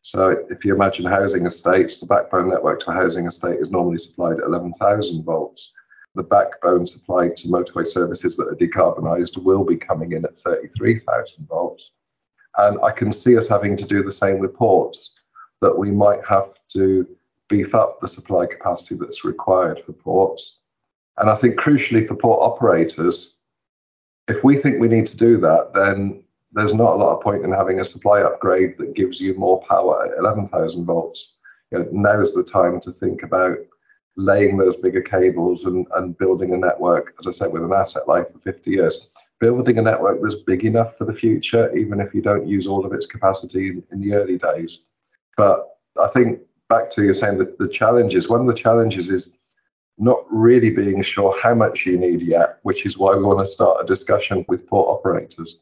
So 0.04 0.46
if 0.50 0.64
you 0.64 0.74
imagine 0.74 1.06
housing 1.06 1.46
estates, 1.46 2.00
the 2.00 2.06
backbone 2.06 2.50
network 2.50 2.80
to 2.82 2.92
a 2.92 2.94
housing 2.94 3.28
estate 3.28 3.60
is 3.60 3.72
normally 3.72 3.98
supplied 3.98 4.38
at 4.40 4.46
11,000 4.46 5.24
volts 5.26 5.74
the 6.16 6.24
backbone 6.24 6.86
supply 6.86 7.30
to 7.30 7.48
motorway 7.48 7.88
services 7.88 8.36
that 8.38 8.48
are 8.48 8.56
decarbonised 8.56 9.42
will 9.42 9.64
be 9.64 9.78
coming 9.78 10.12
in 10.12 10.26
at 10.26 10.38
33,000 10.38 11.48
volts. 11.48 11.92
And 12.58 12.78
I 12.84 12.92
can 12.92 13.12
see 13.12 13.38
us 13.38 13.48
having 13.48 13.78
to 13.78 13.86
do 13.86 14.04
the 14.04 14.12
same 14.12 14.40
with 14.40 14.54
ports, 14.54 15.16
that 15.62 15.78
we 15.78 15.92
might 15.92 16.20
have 16.28 16.50
to 16.70 17.08
beef 17.48 17.74
up 17.76 18.02
the 18.02 18.08
supply 18.08 18.46
capacity 18.46 18.96
that's 18.96 19.24
required 19.24 19.82
for 19.86 19.94
ports. 19.94 20.60
And 21.18 21.30
I 21.30 21.36
think 21.36 21.60
crucially 21.60 22.08
for 22.08 22.16
port 22.16 22.42
operators, 22.42 23.38
if 24.28 24.44
we 24.44 24.58
think 24.58 24.80
we 24.80 24.88
need 24.88 25.06
to 25.08 25.18
do 25.18 25.38
that, 25.42 25.72
then 25.74 26.24
there's 26.54 26.74
not 26.74 26.94
a 26.94 26.98
lot 26.98 27.16
of 27.16 27.22
point 27.22 27.44
in 27.44 27.52
having 27.52 27.80
a 27.80 27.86
supply 27.86 28.22
upgrade 28.22 28.78
that 28.78 28.96
gives 28.96 29.22
you 29.22 29.34
more 29.36 29.62
power 29.68 30.06
at 30.06 30.18
11,000 30.18 30.86
volts. 30.86 31.36
You 31.72 31.80
know, 31.80 31.88
now's 31.92 32.34
the 32.34 32.44
time 32.44 32.82
to 32.82 32.92
think 32.92 33.24
about 33.24 33.58
laying 34.18 34.58
those 34.58 34.76
bigger 34.76 35.02
cables 35.02 35.66
and, 35.66 35.88
and 35.96 36.18
building 36.18 36.54
a 36.54 36.58
network, 36.58 37.14
as 37.20 37.28
I 37.28 37.32
said, 37.32 37.52
with 37.52 37.64
an 37.64 37.74
asset 37.74 38.08
life 38.08 38.26
for 38.32 38.40
50 38.40 38.72
years. 38.72 39.10
Building 39.40 39.80
a 39.80 39.82
network 39.82 40.22
that's 40.22 40.36
big 40.36 40.66
enough 40.66 40.98
for 40.98 41.06
the 41.06 41.14
future, 41.14 41.76
even 41.76 42.00
if 42.00 42.14
you 42.14 42.22
don't 42.22 42.48
use 42.48 42.68
all 42.68 42.86
of 42.86 42.94
its 42.94 43.06
capacity 43.06 43.70
in, 43.70 43.84
in 43.92 44.02
the 44.02 44.14
early 44.14 44.38
days. 44.38 44.88
But 45.38 45.68
I 46.00 46.08
think 46.08 46.40
back 46.70 46.90
to 46.92 47.04
you 47.04 47.14
saying 47.14 47.38
that 47.40 47.58
the 47.58 47.68
challenges, 47.68 48.30
one 48.30 48.42
of 48.42 48.48
the 48.48 48.54
challenges 48.54 49.10
is 49.10 49.32
not 49.98 50.24
really 50.30 50.70
being 50.70 51.02
sure 51.02 51.36
how 51.42 51.54
much 51.54 51.86
you 51.86 51.98
need 51.98 52.22
yet, 52.22 52.60
which 52.64 52.86
is 52.86 52.98
why 52.98 53.16
we 53.16 53.24
want 53.24 53.40
to 53.40 53.48
start 53.48 53.84
a 53.84 53.86
discussion 53.86 54.46
with 54.48 54.68
port 54.68 54.88
operators. 54.88 55.60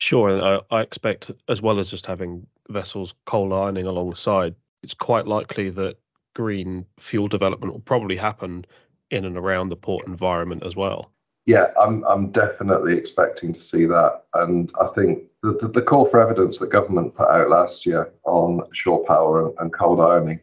Sure, 0.00 0.28
and 0.28 0.42
I, 0.42 0.60
I 0.70 0.80
expect 0.82 1.30
as 1.48 1.60
well 1.60 1.78
as 1.78 1.90
just 1.90 2.06
having 2.06 2.46
vessels 2.68 3.14
cold 3.26 3.52
ironing 3.52 3.86
alongside, 3.86 4.54
it's 4.82 4.94
quite 4.94 5.26
likely 5.26 5.70
that 5.70 5.96
green 6.38 6.86
fuel 7.00 7.26
development 7.26 7.72
will 7.72 7.80
probably 7.80 8.14
happen 8.14 8.64
in 9.10 9.24
and 9.24 9.36
around 9.36 9.70
the 9.70 9.76
port 9.76 10.06
environment 10.06 10.62
as 10.64 10.76
well. 10.76 11.10
Yeah, 11.46 11.72
I'm 11.80 12.04
I'm 12.04 12.30
definitely 12.30 12.96
expecting 12.96 13.52
to 13.52 13.60
see 13.60 13.86
that, 13.86 14.22
and 14.34 14.70
I 14.80 14.86
think 14.94 15.24
the, 15.42 15.58
the, 15.60 15.66
the 15.66 15.82
call 15.82 16.04
for 16.08 16.20
evidence 16.20 16.58
that 16.58 16.70
government 16.70 17.16
put 17.16 17.28
out 17.28 17.48
last 17.48 17.84
year 17.84 18.12
on 18.22 18.62
shore 18.72 19.04
power 19.04 19.46
and, 19.46 19.54
and 19.58 19.72
cold 19.72 20.00
ironing 20.00 20.38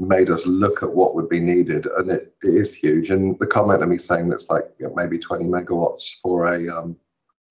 made 0.00 0.28
us 0.28 0.44
look 0.44 0.82
at 0.82 0.90
what 0.90 1.14
would 1.14 1.28
be 1.28 1.38
needed, 1.38 1.86
and 1.98 2.10
it, 2.10 2.34
it 2.42 2.54
is 2.54 2.74
huge. 2.74 3.10
And 3.10 3.38
the 3.38 3.46
comment 3.46 3.82
of 3.84 3.88
me 3.88 3.98
saying 3.98 4.28
that's 4.28 4.50
like 4.50 4.64
you 4.80 4.88
know, 4.88 4.94
maybe 4.96 5.20
20 5.20 5.44
megawatts 5.44 6.16
for 6.20 6.52
a 6.52 6.68
um, 6.68 6.96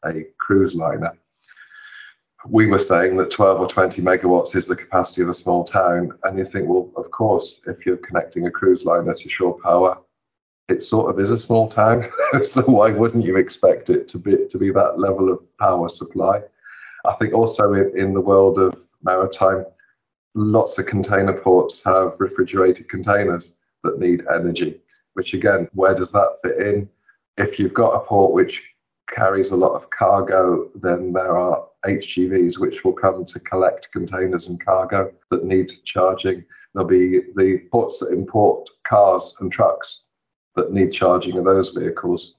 a 0.03 0.25
cruise 0.39 0.75
liner 0.75 1.13
we 2.45 2.67
were 2.67 2.79
saying 2.79 3.17
that 3.17 3.31
12 3.31 3.59
or 3.59 3.67
20 3.67 4.01
megawatts 4.01 4.55
is 4.55 4.67
the 4.67 4.75
capacity 4.75 5.21
of 5.21 5.29
a 5.29 5.33
small 5.33 5.63
town. 5.63 6.11
And 6.23 6.37
you 6.37 6.45
think, 6.45 6.67
well, 6.67 6.91
of 6.95 7.09
course, 7.11 7.61
if 7.67 7.85
you're 7.85 7.97
connecting 7.97 8.45
a 8.47 8.51
cruise 8.51 8.85
liner 8.85 9.13
to 9.13 9.29
shore 9.29 9.59
power, 9.59 9.97
it 10.69 10.83
sort 10.83 11.09
of 11.09 11.19
is 11.19 11.31
a 11.31 11.39
small 11.39 11.67
town. 11.67 12.09
so 12.43 12.61
why 12.63 12.91
wouldn't 12.91 13.25
you 13.25 13.37
expect 13.37 13.89
it 13.89 14.07
to 14.09 14.17
be 14.17 14.47
to 14.49 14.57
be 14.57 14.71
that 14.71 14.99
level 14.99 15.31
of 15.31 15.39
power 15.57 15.89
supply? 15.89 16.41
I 17.05 17.13
think 17.15 17.33
also 17.33 17.73
in, 17.73 17.97
in 17.97 18.13
the 18.13 18.21
world 18.21 18.59
of 18.59 18.75
maritime, 19.01 19.65
lots 20.35 20.77
of 20.77 20.85
container 20.85 21.33
ports 21.33 21.83
have 21.83 22.15
refrigerated 22.19 22.89
containers 22.89 23.55
that 23.83 23.99
need 23.99 24.25
energy, 24.33 24.81
which 25.13 25.33
again, 25.33 25.69
where 25.73 25.95
does 25.95 26.11
that 26.11 26.37
fit 26.43 26.59
in? 26.59 26.89
If 27.37 27.59
you've 27.59 27.73
got 27.73 27.95
a 27.95 27.99
port 27.99 28.33
which 28.33 28.63
carries 29.09 29.51
a 29.51 29.55
lot 29.55 29.73
of 29.73 29.89
cargo, 29.89 30.69
then 30.75 31.13
there 31.13 31.37
are 31.37 31.65
HGVs 31.87 32.59
which 32.59 32.83
will 32.83 32.93
come 32.93 33.25
to 33.25 33.39
collect 33.39 33.91
containers 33.91 34.47
and 34.47 34.63
cargo 34.63 35.11
that 35.31 35.45
need 35.45 35.71
charging. 35.85 36.43
There'll 36.73 36.87
be 36.87 37.21
the 37.35 37.59
ports 37.71 37.99
that 37.99 38.11
import 38.11 38.69
cars 38.85 39.35
and 39.39 39.51
trucks 39.51 40.03
that 40.55 40.71
need 40.71 40.91
charging 40.91 41.37
of 41.37 41.45
those 41.45 41.69
vehicles. 41.69 42.35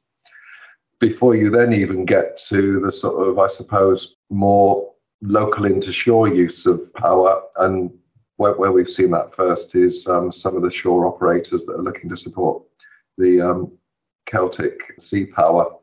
Before 1.00 1.34
you 1.34 1.50
then 1.50 1.72
even 1.72 2.04
get 2.04 2.36
to 2.48 2.80
the 2.80 2.92
sort 2.92 3.26
of, 3.26 3.38
I 3.38 3.46
suppose, 3.46 4.16
more 4.30 4.92
local 5.22 5.64
into 5.64 5.92
shore 5.92 6.28
use 6.28 6.66
of 6.66 6.92
power, 6.94 7.42
and 7.56 7.90
where, 8.36 8.54
where 8.54 8.72
we've 8.72 8.90
seen 8.90 9.10
that 9.12 9.34
first 9.34 9.74
is 9.74 10.06
um, 10.08 10.30
some 10.30 10.56
of 10.56 10.62
the 10.62 10.70
shore 10.70 11.06
operators 11.06 11.64
that 11.64 11.74
are 11.74 11.82
looking 11.82 12.08
to 12.10 12.16
support 12.16 12.62
the 13.16 13.40
um, 13.40 13.72
Celtic 14.26 14.78
Sea 14.98 15.26
Power 15.26 15.78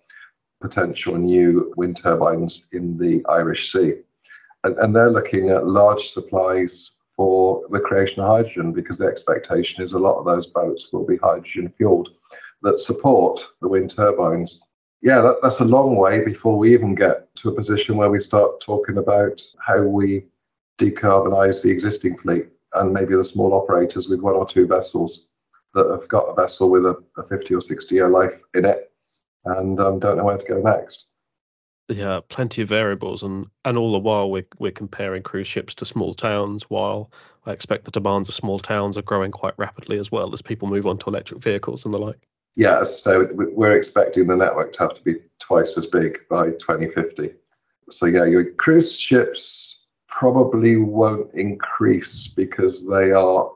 potential 0.67 1.15
new 1.15 1.71
wind 1.77 1.95
turbines 1.95 2.67
in 2.71 2.97
the 2.97 3.23
Irish 3.29 3.71
Sea. 3.71 3.93
And, 4.63 4.75
and 4.79 4.95
they're 4.95 5.11
looking 5.11 5.51
at 5.51 5.67
large 5.67 6.09
supplies 6.09 6.91
for 7.15 7.61
the 7.69 7.79
creation 7.79 8.21
of 8.21 8.27
hydrogen 8.27 8.73
because 8.73 8.97
the 8.97 9.05
expectation 9.05 9.83
is 9.83 9.93
a 9.93 9.99
lot 9.99 10.17
of 10.17 10.25
those 10.25 10.47
boats 10.47 10.91
will 10.91 11.05
be 11.05 11.17
hydrogen 11.17 11.71
fueled 11.77 12.09
that 12.63 12.79
support 12.79 13.39
the 13.61 13.67
wind 13.67 13.95
turbines. 13.95 14.63
Yeah, 15.03 15.21
that, 15.21 15.37
that's 15.43 15.59
a 15.59 15.65
long 15.65 15.97
way 15.97 16.25
before 16.25 16.57
we 16.57 16.73
even 16.73 16.95
get 16.95 17.33
to 17.35 17.49
a 17.49 17.55
position 17.55 17.95
where 17.95 18.09
we 18.09 18.19
start 18.19 18.59
talking 18.59 18.97
about 18.97 19.39
how 19.59 19.83
we 19.83 20.25
decarbonize 20.79 21.61
the 21.61 21.69
existing 21.69 22.17
fleet 22.17 22.47
and 22.73 22.91
maybe 22.91 23.15
the 23.15 23.23
small 23.23 23.53
operators 23.53 24.09
with 24.09 24.19
one 24.19 24.33
or 24.33 24.47
two 24.47 24.65
vessels 24.65 25.27
that 25.75 25.91
have 25.91 26.07
got 26.07 26.23
a 26.23 26.33
vessel 26.33 26.71
with 26.71 26.87
a, 26.87 26.95
a 27.17 27.23
50 27.23 27.53
or 27.53 27.61
60 27.61 27.93
year 27.93 28.09
life 28.09 28.33
in 28.55 28.65
it 28.65 28.91
and 29.45 29.79
um, 29.79 29.99
don't 29.99 30.17
know 30.17 30.25
where 30.25 30.37
to 30.37 30.45
go 30.45 30.61
next. 30.61 31.07
Yeah, 31.87 32.19
plenty 32.29 32.63
of 32.63 32.69
variables, 32.69 33.21
and 33.21 33.47
and 33.63 33.77
all 33.77 33.91
the 33.91 33.99
while 33.99 34.31
we're 34.31 34.47
we're 34.57 34.71
comparing 34.71 35.21
cruise 35.21 35.47
ships 35.47 35.75
to 35.75 35.85
small 35.85 36.13
towns. 36.15 36.63
While 36.63 37.11
I 37.45 37.51
expect 37.51 37.85
the 37.85 37.91
demands 37.91 38.27
of 38.27 38.35
small 38.35 38.57
towns 38.57 38.97
are 38.97 39.03
growing 39.03 39.31
quite 39.31 39.53
rapidly 39.57 39.99
as 39.99 40.11
well 40.11 40.33
as 40.33 40.41
people 40.41 40.67
move 40.67 40.87
on 40.87 40.97
to 40.99 41.09
electric 41.09 41.43
vehicles 41.43 41.85
and 41.85 41.93
the 41.93 41.99
like. 41.99 42.27
Yeah, 42.55 42.83
so 42.83 43.27
we're 43.33 43.77
expecting 43.77 44.27
the 44.27 44.35
network 44.35 44.73
to 44.73 44.79
have 44.79 44.93
to 44.95 45.03
be 45.03 45.17
twice 45.39 45.77
as 45.77 45.85
big 45.85 46.19
by 46.29 46.51
2050. 46.51 47.31
So 47.89 48.05
yeah, 48.05 48.23
your 48.23 48.51
cruise 48.53 48.97
ships 48.97 49.85
probably 50.07 50.77
won't 50.77 51.33
increase 51.33 52.29
because 52.29 52.87
they 52.87 53.11
are, 53.11 53.51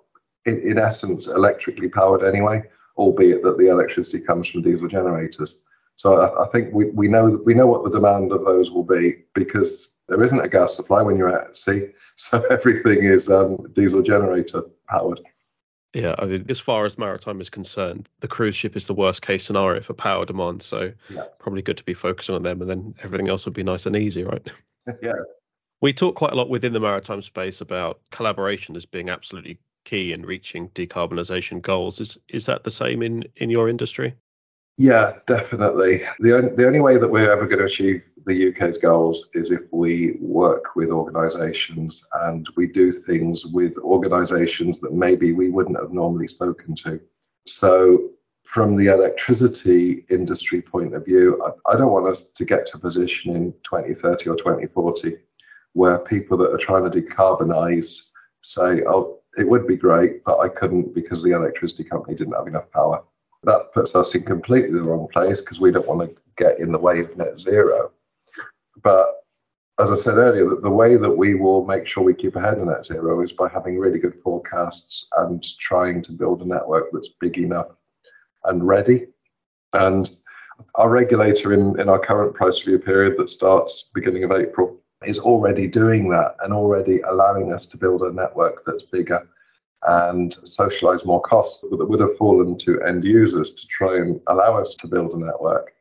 in, 0.46 0.60
in 0.60 0.78
essence, 0.78 1.28
electrically 1.28 1.88
powered 1.88 2.24
anyway, 2.24 2.62
albeit 2.98 3.42
that 3.44 3.58
the 3.58 3.70
electricity 3.70 4.20
comes 4.20 4.50
from 4.50 4.62
diesel 4.62 4.90
generators. 4.90 5.64
So 6.00 6.16
I, 6.22 6.46
I, 6.46 6.48
think 6.48 6.74
we, 6.74 6.86
we 6.92 7.10
know 7.10 7.42
we 7.44 7.54
know 7.54 7.68
what 7.68 7.84
the 7.84 7.90
demand 7.90 8.32
of 8.32 8.46
those 8.46 8.72
will 8.72 8.86
be 8.86 9.18
because 9.36 9.98
there 10.08 10.24
isn't 10.24 10.40
a 10.40 10.48
gas 10.48 10.74
supply 10.74 11.02
when 11.02 11.18
you're 11.18 11.38
at 11.38 11.58
sea, 11.58 11.90
so 12.16 12.42
everything 12.50 13.04
is 13.04 13.30
um, 13.30 13.58
diesel 13.74 14.02
generator 14.02 14.64
powered. 14.88 15.20
Yeah, 15.94 16.16
I 16.18 16.24
mean, 16.24 16.46
as 16.48 16.58
far 16.58 16.86
as 16.86 16.98
maritime 16.98 17.42
is 17.42 17.50
concerned, 17.50 18.08
the 18.22 18.30
cruise 18.30 18.56
ship 18.56 18.78
is 18.78 18.88
the 18.88 18.94
worst 18.94 19.24
case 19.24 19.44
scenario 19.44 19.82
for 19.82 19.94
power 19.94 20.24
demand. 20.24 20.62
So 20.62 20.94
yeah. 21.10 21.26
probably 21.38 21.64
good 21.64 21.76
to 21.76 21.84
be 21.84 21.94
focusing 21.94 22.34
on 22.34 22.44
them, 22.44 22.62
and 22.62 22.70
then 22.70 22.96
everything 23.04 23.28
else 23.28 23.44
would 23.44 23.54
be 23.54 23.64
nice 23.64 23.86
and 23.86 23.98
easy, 23.98 24.24
right? 24.24 24.48
yeah. 25.02 25.12
We 25.82 25.92
talk 25.92 26.16
quite 26.16 26.32
a 26.32 26.36
lot 26.38 26.50
within 26.50 26.72
the 26.72 26.80
maritime 26.80 27.22
space 27.22 27.60
about 27.60 28.00
collaboration 28.12 28.78
as 28.78 28.86
being 28.86 29.10
absolutely 29.10 29.60
key 29.84 30.14
in 30.14 30.26
reaching 30.26 30.70
decarbonisation 30.70 31.62
goals. 31.62 32.00
Is 32.00 32.18
is 32.30 32.46
that 32.46 32.64
the 32.64 32.72
same 32.72 33.04
in 33.04 33.26
in 33.36 33.50
your 33.50 33.68
industry? 33.68 34.16
Yeah, 34.80 35.16
definitely. 35.28 36.04
The 36.22 36.38
only, 36.38 36.56
the 36.56 36.66
only 36.66 36.80
way 36.80 36.98
that 36.98 37.08
we're 37.10 37.30
ever 37.30 37.46
going 37.46 37.60
to 37.60 37.66
achieve 37.66 38.02
the 38.26 38.48
UK's 38.48 38.78
goals 38.78 39.30
is 39.34 39.52
if 39.52 39.64
we 39.72 40.16
work 40.22 40.74
with 40.78 40.90
organisations 40.90 42.08
and 42.22 42.48
we 42.56 42.66
do 42.66 42.94
things 42.94 43.46
with 43.46 43.78
organisations 43.80 44.80
that 44.80 44.94
maybe 44.94 45.34
we 45.34 45.50
wouldn't 45.50 45.78
have 45.78 45.92
normally 45.92 46.30
spoken 46.30 46.76
to. 46.76 46.98
So, 47.46 48.12
from 48.46 48.78
the 48.78 48.88
electricity 48.88 50.06
industry 50.10 50.62
point 50.62 50.96
of 50.96 51.04
view, 51.04 51.44
I, 51.46 51.74
I 51.74 51.78
don't 51.78 51.92
want 51.92 52.08
us 52.08 52.30
to 52.30 52.46
get 52.46 52.66
to 52.68 52.78
a 52.78 52.80
position 52.80 53.36
in 53.36 53.52
2030 53.66 54.30
or 54.30 54.38
2040 54.38 55.18
where 55.74 55.98
people 56.00 56.38
that 56.38 56.54
are 56.54 56.58
trying 56.58 56.90
to 56.90 57.02
decarbonise 57.02 58.12
say, 58.44 58.84
oh, 58.88 59.20
it 59.38 59.46
would 59.46 59.68
be 59.68 59.76
great, 59.76 60.24
but 60.24 60.40
I 60.40 60.48
couldn't 60.48 60.96
because 60.96 61.22
the 61.22 61.32
electricity 61.32 61.84
company 61.84 62.16
didn't 62.16 62.36
have 62.36 62.48
enough 62.48 62.72
power 62.72 63.04
that 63.44 63.74
puts 63.74 63.96
us 63.96 64.16
in 64.16 64.24
completely 64.24 64.72
the 64.72 64.84
wrong 64.84 65.08
place 65.12 65.42
because 65.42 65.60
we 65.60 65.72
don't 65.72 65.88
want 65.88 66.10
to 66.10 66.16
get 66.38 66.60
in 66.60 66.72
the 66.72 66.80
way 66.80 67.00
of 67.00 67.16
net 67.18 67.40
zero. 67.40 67.92
But 68.84 69.16
as 69.80 69.92
I 69.92 69.96
said 69.96 70.18
earlier, 70.18 70.56
the, 70.62 70.70
way 70.70 70.98
that 70.98 71.10
we 71.10 71.36
will 71.36 71.66
make 71.66 71.88
sure 71.88 72.04
we 72.04 72.14
keep 72.14 72.36
ahead 72.36 72.58
of 72.58 72.68
net 72.68 72.86
zero 72.86 73.22
is 73.22 73.32
by 73.32 73.48
having 73.48 73.80
really 73.80 74.00
good 74.00 74.20
forecasts 74.22 75.10
and 75.18 75.42
trying 75.58 76.02
to 76.04 76.12
build 76.12 76.42
a 76.42 76.46
network 76.46 76.88
that's 76.92 77.10
big 77.22 77.38
enough 77.38 77.68
and 78.44 78.68
ready. 78.68 79.08
And 79.72 80.10
our 80.76 80.90
regulator 80.90 81.54
in, 81.54 81.80
in 81.80 81.88
our 81.88 82.00
current 82.00 82.34
price 82.34 82.60
review 82.66 82.80
period 82.80 83.16
that 83.18 83.30
starts 83.30 83.90
beginning 83.94 84.26
of 84.26 84.34
April 84.34 84.76
is 85.06 85.20
already 85.20 85.66
doing 85.66 86.10
that 86.10 86.36
and 86.44 86.52
already 86.52 87.00
allowing 87.02 87.54
us 87.54 87.66
to 87.68 87.78
build 87.78 88.02
a 88.02 88.12
network 88.12 88.64
that's 88.66 88.84
bigger 88.84 89.26
and 89.88 90.34
socialize 90.44 91.06
more 91.06 91.22
costs 91.22 91.62
that 91.62 91.86
would 91.86 92.02
have 92.02 92.18
fallen 92.18 92.58
to 92.58 92.82
end 92.82 93.04
users 93.04 93.54
to 93.54 93.68
try 93.68 93.98
and 93.98 94.20
allow 94.28 94.60
us 94.60 94.76
to 94.76 94.88
build 94.88 95.14
a 95.14 95.18
network. 95.18 95.74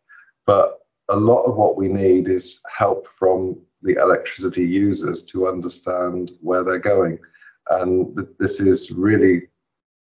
But 0.47 0.79
a 1.09 1.17
lot 1.17 1.45
of 1.45 1.57
what 1.57 1.77
we 1.77 1.89
need 1.89 2.29
is 2.29 2.61
help 2.69 3.09
from 3.19 3.59
the 3.83 3.95
electricity 3.95 4.65
users 4.65 5.23
to 5.25 5.49
understand 5.49 6.33
where 6.41 6.63
they're 6.63 6.79
going. 6.79 7.19
And 7.71 8.27
this 8.39 8.61
is 8.61 8.91
really 8.91 9.49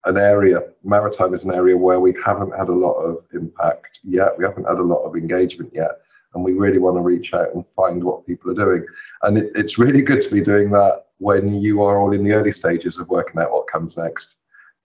an 0.06 0.18
area, 0.18 0.62
maritime 0.84 1.34
is 1.34 1.46
an 1.46 1.54
area 1.54 1.75
where 1.75 2.00
we 2.00 2.16
haven't 2.24 2.56
had 2.56 2.70
a 2.70 2.74
lot 2.74 2.94
of 2.94 3.25
impact 3.34 4.00
yet. 4.04 4.38
We 4.38 4.46
haven't 4.46 4.68
had 4.68 4.78
a 4.78 4.84
lot 4.84 5.04
of 5.04 5.16
engagement 5.16 5.72
yet. 5.74 6.00
And 6.34 6.44
we 6.44 6.54
really 6.54 6.80
want 6.80 6.98
to 6.98 7.02
reach 7.02 7.34
out 7.34 7.56
and 7.56 7.64
find 7.75 8.04
what 8.04 8.28
people 8.28 8.52
are 8.52 8.56
doing. 8.56 8.86
And 9.24 9.38
it, 9.38 9.52
it's 9.56 9.80
really 9.80 10.02
good 10.02 10.22
to 10.22 10.30
be 10.30 10.42
doing 10.42 10.70
that 10.72 11.05
when 11.19 11.62
you 11.62 11.81
are 11.81 12.00
all 12.00 12.13
in 12.13 12.24
the 12.24 12.34
early 12.34 12.51
stages 12.51 12.98
of 13.00 13.10
working 13.10 13.41
out 13.41 13.51
what 13.51 13.72
comes 13.72 13.98
next, 13.98 14.36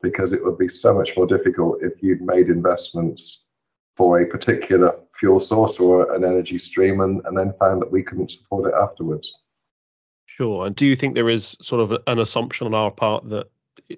because 0.02 0.32
it 0.32 0.44
would 0.44 0.58
be 0.58 0.68
so 0.68 0.94
much 0.94 1.16
more 1.16 1.26
difficult 1.26 1.82
if 1.82 2.02
you'd 2.02 2.22
made 2.22 2.48
investments 2.48 3.48
for 3.96 4.20
a 4.20 4.26
particular 4.26 4.94
fuel 5.18 5.40
source 5.40 5.78
or 5.78 6.14
an 6.14 6.24
energy 6.24 6.56
stream 6.56 7.00
and, 7.00 7.20
and 7.26 7.36
then 7.36 7.52
found 7.58 7.82
that 7.82 7.92
we 7.92 8.02
couldn't 8.02 8.30
support 8.30 8.66
it 8.66 8.74
afterwards. 8.74 9.34
Sure. 10.26 10.66
And 10.66 10.74
do 10.74 10.86
you 10.86 10.96
think 10.96 11.14
there 11.14 11.28
is 11.28 11.56
sort 11.60 11.82
of 11.82 12.00
an 12.06 12.18
assumption 12.18 12.66
on 12.66 12.74
our 12.74 12.90
part 12.90 13.28
that 13.28 13.50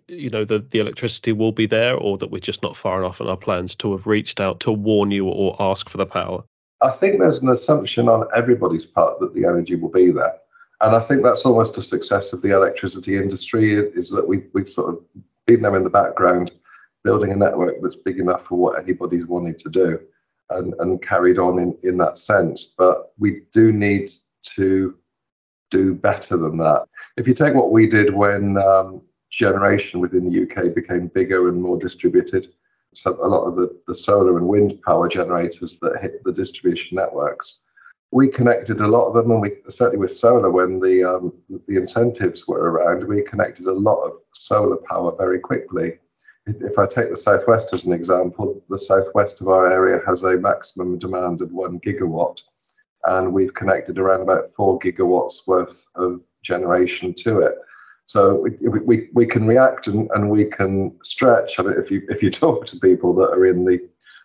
you 0.08 0.30
know 0.30 0.44
the, 0.44 0.58
the 0.70 0.78
electricity 0.78 1.32
will 1.32 1.52
be 1.52 1.66
there 1.66 1.94
or 1.94 2.16
that 2.18 2.30
we're 2.30 2.38
just 2.38 2.62
not 2.62 2.76
far 2.76 2.98
enough 3.02 3.20
in 3.20 3.28
our 3.28 3.36
plans 3.36 3.74
to 3.76 3.92
have 3.92 4.06
reached 4.06 4.40
out 4.40 4.58
to 4.60 4.72
warn 4.72 5.10
you 5.10 5.26
or 5.26 5.54
ask 5.60 5.88
for 5.88 5.98
the 5.98 6.06
power? 6.06 6.42
I 6.80 6.90
think 6.90 7.20
there's 7.20 7.42
an 7.42 7.50
assumption 7.50 8.08
on 8.08 8.26
everybody's 8.34 8.84
part 8.84 9.20
that 9.20 9.34
the 9.34 9.44
energy 9.44 9.76
will 9.76 9.90
be 9.90 10.10
there. 10.10 10.34
And 10.82 10.96
I 10.96 11.00
think 11.00 11.22
that's 11.22 11.44
almost 11.44 11.78
a 11.78 11.82
success 11.82 12.32
of 12.32 12.42
the 12.42 12.50
electricity 12.50 13.16
industry 13.16 13.74
is 13.74 14.10
that 14.10 14.26
we, 14.26 14.44
we've 14.52 14.68
sort 14.68 14.92
of 14.92 15.00
been 15.46 15.62
there 15.62 15.76
in 15.76 15.84
the 15.84 15.90
background, 15.90 16.52
building 17.04 17.30
a 17.30 17.36
network 17.36 17.76
that's 17.80 17.96
big 17.96 18.18
enough 18.18 18.46
for 18.46 18.58
what 18.58 18.82
anybody's 18.82 19.26
wanted 19.26 19.58
to 19.60 19.68
do 19.68 20.00
and, 20.50 20.74
and 20.80 21.00
carried 21.00 21.38
on 21.38 21.60
in, 21.60 21.76
in 21.84 21.96
that 21.98 22.18
sense. 22.18 22.74
But 22.76 23.12
we 23.16 23.42
do 23.52 23.72
need 23.72 24.10
to 24.56 24.98
do 25.70 25.94
better 25.94 26.36
than 26.36 26.58
that. 26.58 26.84
If 27.16 27.28
you 27.28 27.34
take 27.34 27.54
what 27.54 27.70
we 27.70 27.86
did 27.86 28.12
when 28.12 28.58
um, 28.58 29.02
generation 29.30 30.00
within 30.00 30.28
the 30.28 30.42
UK 30.42 30.74
became 30.74 31.06
bigger 31.06 31.48
and 31.48 31.62
more 31.62 31.78
distributed, 31.78 32.52
so 32.92 33.12
a 33.22 33.26
lot 33.26 33.44
of 33.44 33.54
the, 33.54 33.74
the 33.86 33.94
solar 33.94 34.36
and 34.36 34.48
wind 34.48 34.82
power 34.82 35.08
generators 35.08 35.78
that 35.78 36.02
hit 36.02 36.22
the 36.24 36.32
distribution 36.32 36.96
networks, 36.96 37.60
we 38.12 38.28
connected 38.28 38.80
a 38.80 38.86
lot 38.86 39.06
of 39.06 39.14
them, 39.14 39.30
and 39.30 39.40
we 39.40 39.56
certainly 39.68 39.98
with 39.98 40.12
solar 40.12 40.50
when 40.50 40.78
the 40.78 41.02
um, 41.02 41.32
the 41.66 41.76
incentives 41.76 42.46
were 42.46 42.70
around, 42.70 43.08
we 43.08 43.22
connected 43.22 43.66
a 43.66 43.72
lot 43.72 44.02
of 44.02 44.12
solar 44.34 44.76
power 44.76 45.16
very 45.16 45.40
quickly. 45.40 45.98
If 46.46 46.78
I 46.78 46.86
take 46.86 47.08
the 47.08 47.16
southwest 47.16 47.72
as 47.72 47.84
an 47.84 47.92
example, 47.92 48.62
the 48.68 48.78
southwest 48.78 49.40
of 49.40 49.48
our 49.48 49.70
area 49.70 50.00
has 50.06 50.22
a 50.24 50.36
maximum 50.36 50.98
demand 50.98 51.40
of 51.40 51.52
one 51.52 51.80
gigawatt, 51.80 52.38
and 53.04 53.32
we've 53.32 53.54
connected 53.54 53.98
around 53.98 54.20
about 54.20 54.52
four 54.56 54.78
gigawatts 54.78 55.46
worth 55.46 55.84
of 55.94 56.20
generation 56.42 57.14
to 57.14 57.38
it. 57.40 57.54
So 58.04 58.34
we, 58.34 58.50
we, 58.68 59.08
we 59.14 59.24
can 59.24 59.46
react 59.46 59.86
and, 59.86 60.10
and 60.14 60.28
we 60.28 60.44
can 60.44 60.98
stretch. 61.02 61.58
I 61.58 61.62
mean, 61.62 61.74
if 61.78 61.90
you 61.90 62.02
if 62.10 62.22
you 62.22 62.30
talk 62.44 62.66
to 62.66 62.78
people 62.78 63.14
that 63.14 63.30
are 63.30 63.46
in 63.46 63.64
the 63.64 63.78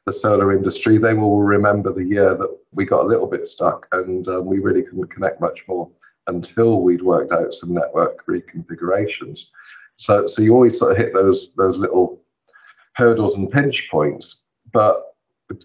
the 0.05 0.13
solar 0.13 0.53
industry, 0.53 0.97
they 0.97 1.13
will 1.13 1.39
remember 1.39 1.93
the 1.93 2.03
year 2.03 2.35
that 2.35 2.57
we 2.77 2.85
got 2.85 3.03
a 3.03 3.07
little 3.07 3.27
bit 3.27 3.47
stuck 3.47 3.87
and 3.91 4.27
um, 4.27 4.45
we 4.45 4.59
really 4.59 4.83
couldn't 4.83 5.11
connect 5.11 5.41
much 5.41 5.65
more 5.67 5.89
until 6.27 6.81
we'd 6.81 7.01
worked 7.01 7.31
out 7.31 7.53
some 7.53 7.73
network 7.73 8.25
reconfigurations. 8.27 9.47
So 9.97 10.27
so 10.27 10.41
you 10.41 10.53
always 10.53 10.77
sort 10.77 10.91
of 10.91 10.97
hit 10.97 11.13
those 11.13 11.51
those 11.55 11.77
little 11.77 12.21
hurdles 12.93 13.35
and 13.35 13.51
pinch 13.51 13.89
points, 13.89 14.43
but 14.71 15.15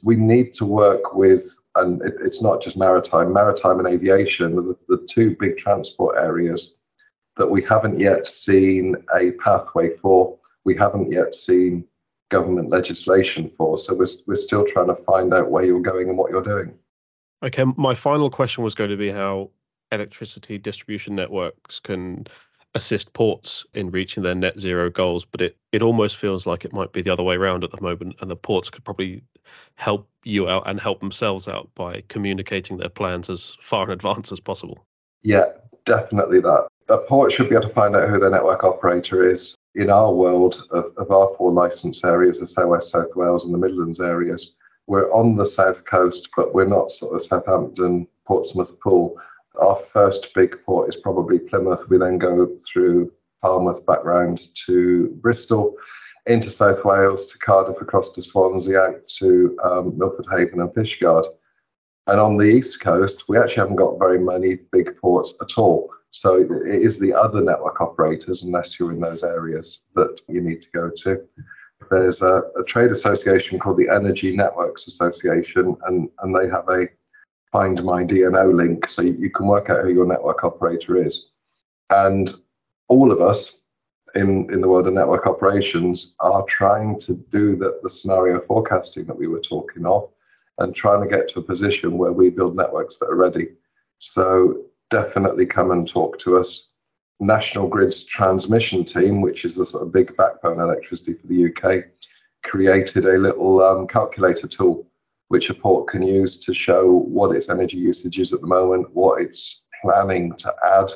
we 0.03 0.16
need 0.16 0.55
to 0.55 0.64
work 0.64 1.14
with 1.14 1.55
and 1.77 2.03
it, 2.03 2.14
it's 2.20 2.42
not 2.42 2.62
just 2.62 2.77
maritime, 2.77 3.33
maritime 3.33 3.79
and 3.79 3.88
aviation, 3.88 4.57
the, 4.57 4.77
the 4.88 5.07
two 5.09 5.37
big 5.38 5.57
transport 5.57 6.16
areas 6.18 6.77
that 7.37 7.51
we 7.51 7.62
haven't 7.62 7.98
yet 7.98 8.27
seen 8.27 8.96
a 9.16 9.33
pathway 9.33 9.96
for. 9.96 10.38
We 10.64 10.77
haven't 10.77 11.11
yet 11.11 11.35
seen 11.35 11.85
government 12.29 12.70
legislation 12.70 13.51
for. 13.57 13.79
So 13.79 13.94
we're, 13.94 14.07
we're 14.27 14.37
still 14.37 14.66
trying 14.66 14.88
to 14.88 15.03
find 15.05 15.33
out 15.33 15.51
where 15.51 15.64
you're 15.64 15.81
going 15.81 16.09
and 16.09 16.18
what 16.18 16.31
you're 16.31 16.42
doing. 16.42 16.75
Okay, 17.42 17.64
my 17.76 17.94
final 17.94 18.31
question 18.31 18.62
was 18.62 18.74
going 18.74 18.90
to 18.90 18.96
be 18.96 19.11
how 19.11 19.50
electricity 19.90 20.59
distribution 20.59 21.14
networks 21.14 21.81
can 21.81 22.26
assist 22.74 23.12
ports 23.12 23.66
in 23.74 23.90
reaching 23.90 24.22
their 24.22 24.35
net 24.35 24.59
zero 24.59 24.88
goals, 24.88 25.24
but 25.24 25.40
it, 25.40 25.57
it 25.72 25.83
almost 25.83 26.16
feels 26.16 26.46
like 26.46 26.64
it 26.64 26.72
might 26.72 26.92
be 26.92 27.02
the 27.02 27.12
other 27.12 27.22
way 27.22 27.35
around 27.35 27.64
at 27.64 27.70
the 27.70 27.81
moment, 27.81 28.16
and 28.20 28.31
the 28.31 28.37
ports 28.37 28.70
could 28.70 28.85
probably 28.85 29.22
help 29.74 30.09
you 30.24 30.48
out 30.48 30.62
and 30.66 30.81
help 30.81 31.00
themselves 31.00 31.48
out 31.48 31.68
by 31.74 32.02
communicating 32.09 32.78
their 32.78 32.88
plans 32.88 33.28
as 33.28 33.57
far 33.62 33.85
in 33.87 33.90
advance 33.90 34.33
as 34.33 34.40
possible. 34.40 34.87
Yeah, 35.22 35.46
definitely 35.85 36.40
that 36.40 36.68
a 36.88 36.98
port 36.98 37.33
should 37.33 37.48
be 37.48 37.55
able 37.55 37.68
to 37.68 37.74
find 37.74 37.96
out 37.96 38.09
who 38.09 38.18
their 38.18 38.31
network 38.31 38.64
operator 38.64 39.28
is. 39.28 39.55
In 39.74 39.88
our 39.88 40.12
world 40.12 40.62
of, 40.70 40.92
of 40.96 41.11
our 41.11 41.35
four 41.38 41.50
license 41.50 42.05
areas, 42.05 42.38
the 42.38 42.46
South 42.46 42.68
West, 42.68 42.90
South 42.90 43.16
Wales, 43.16 43.46
and 43.46 43.55
the 43.55 43.59
Midlands 43.59 44.00
areas, 44.00 44.55
we're 44.87 45.12
on 45.12 45.37
the 45.37 45.47
south 45.47 45.85
coast, 45.85 46.29
but 46.37 46.55
we're 46.55 46.66
not 46.66 46.90
sort 46.90 47.14
of 47.14 47.23
Southampton, 47.23 48.07
Portsmouth, 48.27 48.79
Poole. 48.81 49.21
Our 49.61 49.79
first 49.92 50.35
big 50.35 50.57
port 50.64 50.88
is 50.88 50.97
probably 50.97 51.38
Plymouth. 51.38 51.88
We 51.88 51.99
then 51.99 52.18
go 52.18 52.49
through 52.71 53.12
Falmouth 53.40 53.85
back 53.87 54.05
round 54.05 54.49
to 54.66 55.09
Bristol, 55.21 55.77
into 56.27 56.51
South 56.51 56.85
Wales, 56.85 57.27
to 57.27 57.38
Cardiff, 57.38 57.81
across 57.81 58.11
to 58.11 58.23
Swansea, 58.23 58.81
out 58.81 59.09
to 59.18 59.59
um, 59.64 59.99
Milford 59.99 60.27
Haven 60.31 60.61
and 60.61 60.71
Fishguard. 60.71 61.27
And 62.07 62.18
on 62.18 62.37
the 62.37 62.45
east 62.45 62.81
coast, 62.81 63.29
we 63.29 63.38
actually 63.38 63.62
haven't 63.62 63.77
got 63.77 63.99
very 63.99 64.18
many 64.18 64.59
big 64.73 64.97
ports 64.99 65.35
at 65.40 65.59
all. 65.59 65.90
So 66.11 66.40
it 66.40 66.83
is 66.83 66.99
the 66.99 67.14
other 67.14 67.40
network 67.40 67.81
operators, 67.81 68.42
unless 68.42 68.79
you're 68.79 68.92
in 68.92 69.01
those 69.01 69.25
areas, 69.25 69.85
that 69.95 70.21
you 70.29 70.40
need 70.40 70.62
to 70.62 70.71
go 70.75 70.90
to. 70.90 71.23
There's 71.92 72.22
a, 72.22 72.44
a 72.59 72.64
trade 72.64 72.90
association 72.90 73.59
called 73.59 73.76
the 73.76 73.90
Energy 73.90 74.35
Networks 74.35 74.87
Association, 74.87 75.76
and, 75.85 76.09
and 76.22 76.35
they 76.35 76.48
have 76.48 76.66
a 76.70 76.87
Find 77.52 77.85
My 77.85 78.02
DNO 78.02 78.57
link, 78.57 78.88
so 78.88 79.02
you, 79.02 79.12
you 79.12 79.28
can 79.28 79.46
work 79.46 79.68
out 79.68 79.83
who 79.83 79.92
your 79.92 80.07
network 80.07 80.42
operator 80.42 80.96
is. 80.96 81.28
And 81.90 82.33
all 82.88 83.12
of 83.12 83.20
us 83.20 83.64
in, 84.14 84.50
in 84.50 84.62
the 84.62 84.68
world 84.68 84.87
of 84.87 84.94
network 84.94 85.26
operations 85.26 86.16
are 86.20 86.44
trying 86.44 86.98
to 87.00 87.12
do 87.31 87.57
the, 87.57 87.78
the 87.83 87.90
scenario 87.90 88.40
forecasting 88.40 89.05
that 89.05 89.18
we 89.18 89.26
were 89.26 89.40
talking 89.40 89.85
of 89.85 90.09
and 90.61 90.74
trying 90.74 91.02
to 91.02 91.14
get 91.14 91.28
to 91.28 91.40
a 91.40 91.42
position 91.42 91.98
where 91.98 92.12
we 92.12 92.31
build 92.31 92.57
networks 92.57 92.96
that 92.96 93.11
are 93.11 93.16
ready. 93.16 93.48
So 93.98 94.62
definitely 94.88 95.44
come 95.44 95.72
and 95.72 95.87
talk 95.87 96.18
to 96.20 96.38
us. 96.38 96.70
National 97.22 97.68
Grid's 97.68 98.04
transmission 98.04 98.85
team, 98.85 99.20
which 99.20 99.44
is 99.44 99.56
the 99.56 99.64
sort 99.64 99.85
of 99.85 99.92
big 99.92 100.16
backbone 100.16 100.61
electricity 100.61 101.14
for 101.14 101.26
the 101.28 101.46
UK, 101.46 101.85
created 102.42 103.06
a 103.06 103.18
little 103.18 103.62
um, 103.62 103.87
calculator 103.87 104.48
tool 104.48 104.87
which 105.32 105.48
a 105.48 105.54
port 105.54 105.88
can 105.88 106.02
use 106.02 106.37
to 106.37 106.52
show 106.52 106.92
what 107.08 107.35
its 107.35 107.48
energy 107.48 107.78
usage 107.78 108.18
is 108.18 108.35
at 108.35 108.42
the 108.42 108.46
moment, 108.46 108.87
what 108.92 109.22
it's 109.22 109.64
planning 109.80 110.30
to 110.37 110.54
add, 110.62 110.92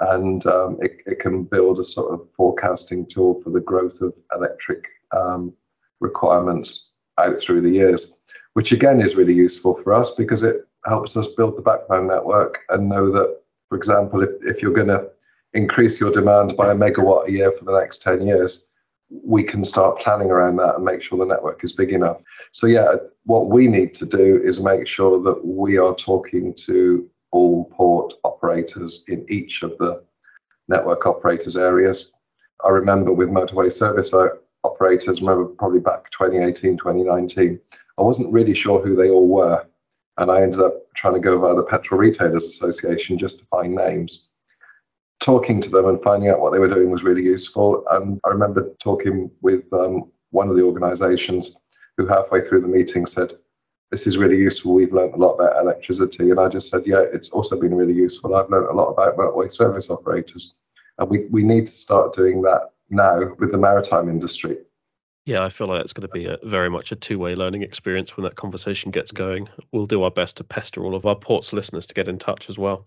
and 0.00 0.44
um, 0.44 0.76
it, 0.82 0.98
it, 1.06 1.18
can 1.18 1.44
build 1.44 1.78
a 1.78 1.84
sort 1.84 2.12
of 2.12 2.28
forecasting 2.36 3.06
tool 3.06 3.40
for 3.42 3.48
the 3.48 3.60
growth 3.60 4.02
of 4.02 4.12
electric 4.36 4.84
um, 5.16 5.50
requirements 6.00 6.90
out 7.16 7.40
through 7.40 7.62
the 7.62 7.70
years, 7.70 8.12
which 8.52 8.70
again 8.70 9.00
is 9.00 9.16
really 9.16 9.32
useful 9.32 9.74
for 9.82 9.94
us 9.94 10.10
because 10.10 10.42
it 10.42 10.68
helps 10.84 11.16
us 11.16 11.28
build 11.28 11.56
the 11.56 11.62
backbone 11.62 12.06
network 12.06 12.58
and 12.68 12.86
know 12.86 13.10
that, 13.10 13.40
for 13.70 13.78
example, 13.78 14.22
if, 14.22 14.28
if 14.42 14.60
you're 14.60 14.74
going 14.74 14.88
to 14.88 15.08
increase 15.54 16.00
your 16.00 16.10
demand 16.10 16.56
by 16.56 16.72
a 16.72 16.74
megawatt 16.74 17.28
a 17.28 17.32
year 17.32 17.52
for 17.52 17.64
the 17.64 17.78
next 17.78 18.02
10 18.02 18.26
years, 18.26 18.68
we 19.10 19.42
can 19.42 19.64
start 19.64 19.98
planning 20.00 20.30
around 20.30 20.56
that 20.56 20.76
and 20.76 20.84
make 20.84 21.00
sure 21.00 21.18
the 21.18 21.24
network 21.24 21.62
is 21.62 21.72
big 21.72 21.92
enough. 21.92 22.20
So, 22.52 22.66
yeah, 22.66 22.94
what 23.24 23.48
we 23.48 23.68
need 23.68 23.94
to 23.94 24.06
do 24.06 24.42
is 24.42 24.60
make 24.60 24.86
sure 24.86 25.22
that 25.22 25.44
we 25.44 25.78
are 25.78 25.94
talking 25.94 26.52
to 26.54 27.08
all 27.30 27.66
port 27.66 28.14
operators 28.24 29.04
in 29.08 29.24
each 29.28 29.62
of 29.62 29.76
the 29.78 30.02
network 30.68 31.06
operators 31.06 31.56
areas. 31.56 32.12
I 32.64 32.70
remember 32.70 33.12
with 33.12 33.28
motorway 33.28 33.72
service 33.72 34.12
operators, 34.64 35.20
remember 35.20 35.46
probably 35.46 35.80
back 35.80 36.10
2018, 36.10 36.76
2019, 36.78 37.60
I 37.98 38.02
wasn't 38.02 38.32
really 38.32 38.54
sure 38.54 38.80
who 38.80 38.96
they 38.96 39.10
all 39.10 39.28
were 39.28 39.66
And 40.16 40.30
I 40.30 40.42
ended 40.42 40.60
up 40.60 40.74
trying 40.94 41.14
to 41.14 41.20
go 41.20 41.38
via 41.38 41.54
the 41.54 41.64
Petrol 41.64 41.98
Retailers 41.98 42.44
Association 42.44 43.18
just 43.18 43.40
to 43.40 43.46
find 43.46 43.74
names. 43.74 44.28
Talking 45.24 45.62
to 45.62 45.70
them 45.70 45.86
and 45.86 46.02
finding 46.02 46.28
out 46.28 46.40
what 46.40 46.52
they 46.52 46.58
were 46.58 46.68
doing 46.68 46.90
was 46.90 47.02
really 47.02 47.22
useful. 47.22 47.82
And 47.90 48.20
I 48.26 48.28
remember 48.28 48.74
talking 48.78 49.30
with 49.40 49.64
um, 49.72 50.12
one 50.32 50.50
of 50.50 50.56
the 50.56 50.62
organizations 50.62 51.56
who 51.96 52.06
halfway 52.06 52.46
through 52.46 52.60
the 52.60 52.68
meeting 52.68 53.06
said, 53.06 53.32
this 53.90 54.06
is 54.06 54.18
really 54.18 54.36
useful. 54.36 54.74
We've 54.74 54.92
learned 54.92 55.14
a 55.14 55.16
lot 55.16 55.36
about 55.36 55.58
electricity. 55.62 56.30
And 56.30 56.38
I 56.38 56.48
just 56.48 56.68
said, 56.68 56.82
yeah, 56.84 57.04
it's 57.10 57.30
also 57.30 57.58
been 57.58 57.74
really 57.74 57.94
useful. 57.94 58.34
I've 58.34 58.50
learned 58.50 58.68
a 58.68 58.74
lot 58.74 58.90
about 58.90 59.16
motorway 59.16 59.50
service 59.50 59.88
operators. 59.88 60.52
And 60.98 61.08
we, 61.08 61.24
we 61.30 61.42
need 61.42 61.68
to 61.68 61.72
start 61.72 62.12
doing 62.12 62.42
that 62.42 62.72
now 62.90 63.34
with 63.38 63.50
the 63.50 63.56
maritime 63.56 64.10
industry. 64.10 64.58
Yeah, 65.24 65.42
I 65.42 65.48
feel 65.48 65.68
like 65.68 65.80
it's 65.80 65.94
going 65.94 66.06
to 66.06 66.12
be 66.12 66.26
a 66.26 66.36
very 66.42 66.68
much 66.68 66.92
a 66.92 66.96
two-way 66.96 67.34
learning 67.34 67.62
experience 67.62 68.14
when 68.14 68.24
that 68.24 68.36
conversation 68.36 68.90
gets 68.90 69.10
going. 69.10 69.48
We'll 69.72 69.86
do 69.86 70.02
our 70.02 70.10
best 70.10 70.36
to 70.36 70.44
pester 70.44 70.84
all 70.84 70.94
of 70.94 71.06
our 71.06 71.16
ports 71.16 71.54
listeners 71.54 71.86
to 71.86 71.94
get 71.94 72.08
in 72.08 72.18
touch 72.18 72.50
as 72.50 72.58
well. 72.58 72.86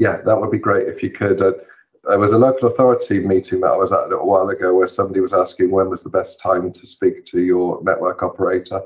Yeah, 0.00 0.22
that 0.24 0.40
would 0.40 0.50
be 0.50 0.58
great 0.58 0.88
if 0.88 1.02
you 1.02 1.10
could. 1.10 1.42
Uh, 1.42 1.52
there 2.04 2.18
was 2.18 2.32
a 2.32 2.38
local 2.38 2.68
authority 2.68 3.20
meeting 3.20 3.60
that 3.60 3.72
I 3.72 3.76
was 3.76 3.92
at 3.92 4.04
a 4.04 4.08
little 4.08 4.26
while 4.26 4.48
ago 4.48 4.72
where 4.72 4.86
somebody 4.86 5.20
was 5.20 5.34
asking 5.34 5.70
when 5.70 5.90
was 5.90 6.02
the 6.02 6.08
best 6.08 6.40
time 6.40 6.72
to 6.72 6.86
speak 6.86 7.26
to 7.26 7.40
your 7.42 7.82
network 7.82 8.22
operator. 8.22 8.80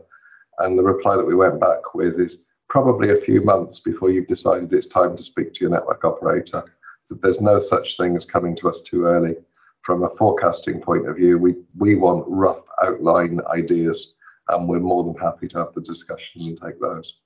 And 0.59 0.77
the 0.77 0.83
reply 0.83 1.17
that 1.17 1.25
we 1.25 1.37
went 1.37 1.61
back 1.61 1.95
with 1.95 2.19
is 2.19 2.39
probably 2.69 3.11
a 3.13 3.21
few 3.21 3.43
months 3.43 3.79
before 3.79 4.11
you've 4.11 4.27
decided 4.27 4.73
it's 4.73 4.89
time 4.89 5.17
to 5.17 5.23
speak 5.23 5.55
to 5.55 5.61
your 5.61 5.71
network 5.71 6.05
operator. 6.05 6.65
There's 7.09 7.41
no 7.41 7.61
such 7.61 7.97
thing 7.97 8.17
as 8.17 8.25
coming 8.25 8.57
to 8.57 8.69
us 8.69 8.81
too 8.81 9.05
early. 9.05 9.37
From 9.83 10.03
a 10.03 10.11
forecasting 10.17 10.81
point 10.81 11.09
of 11.09 11.15
view, 11.15 11.39
we, 11.39 11.55
we 11.79 11.95
want 11.95 12.25
rough 12.27 12.65
outline 12.83 13.39
ideas, 13.53 14.17
and 14.49 14.69
we're 14.69 14.81
more 14.81 15.05
than 15.05 15.15
happy 15.15 15.47
to 15.47 15.59
have 15.59 15.75
the 15.75 15.81
discussions 15.81 16.47
and 16.47 16.61
take 16.61 16.81
those. 16.81 17.21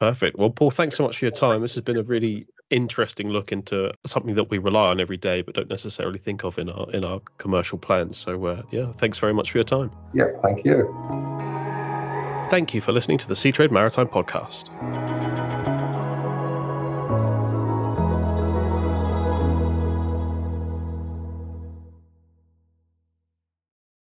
Perfect. 0.00 0.36
Well, 0.36 0.50
Paul, 0.50 0.72
thanks 0.72 0.96
so 0.96 1.04
much 1.04 1.18
for 1.18 1.26
your 1.26 1.30
time. 1.30 1.62
This 1.62 1.76
has 1.76 1.84
been 1.84 1.98
a 1.98 2.02
really 2.02 2.48
interesting 2.72 3.28
look 3.30 3.52
into 3.52 3.92
something 4.06 4.34
that 4.34 4.50
we 4.50 4.58
rely 4.58 4.88
on 4.88 5.00
every 5.00 5.16
day, 5.16 5.42
but 5.42 5.54
don't 5.54 5.68
necessarily 5.68 6.18
think 6.18 6.44
of 6.44 6.58
in 6.58 6.70
our 6.70 6.90
in 6.92 7.04
our 7.04 7.20
commercial 7.38 7.78
plans. 7.78 8.16
So, 8.16 8.46
uh, 8.46 8.62
yeah, 8.70 8.92
thanks 8.92 9.18
very 9.18 9.34
much 9.34 9.52
for 9.52 9.58
your 9.58 9.64
time. 9.64 9.90
Yeah, 10.14 10.26
thank 10.42 10.64
you. 10.64 10.88
Thank 12.50 12.74
you 12.74 12.80
for 12.80 12.92
listening 12.92 13.18
to 13.18 13.28
the 13.28 13.34
Seatrade 13.34 13.70
Maritime 13.70 14.08
Podcast. 14.08 14.68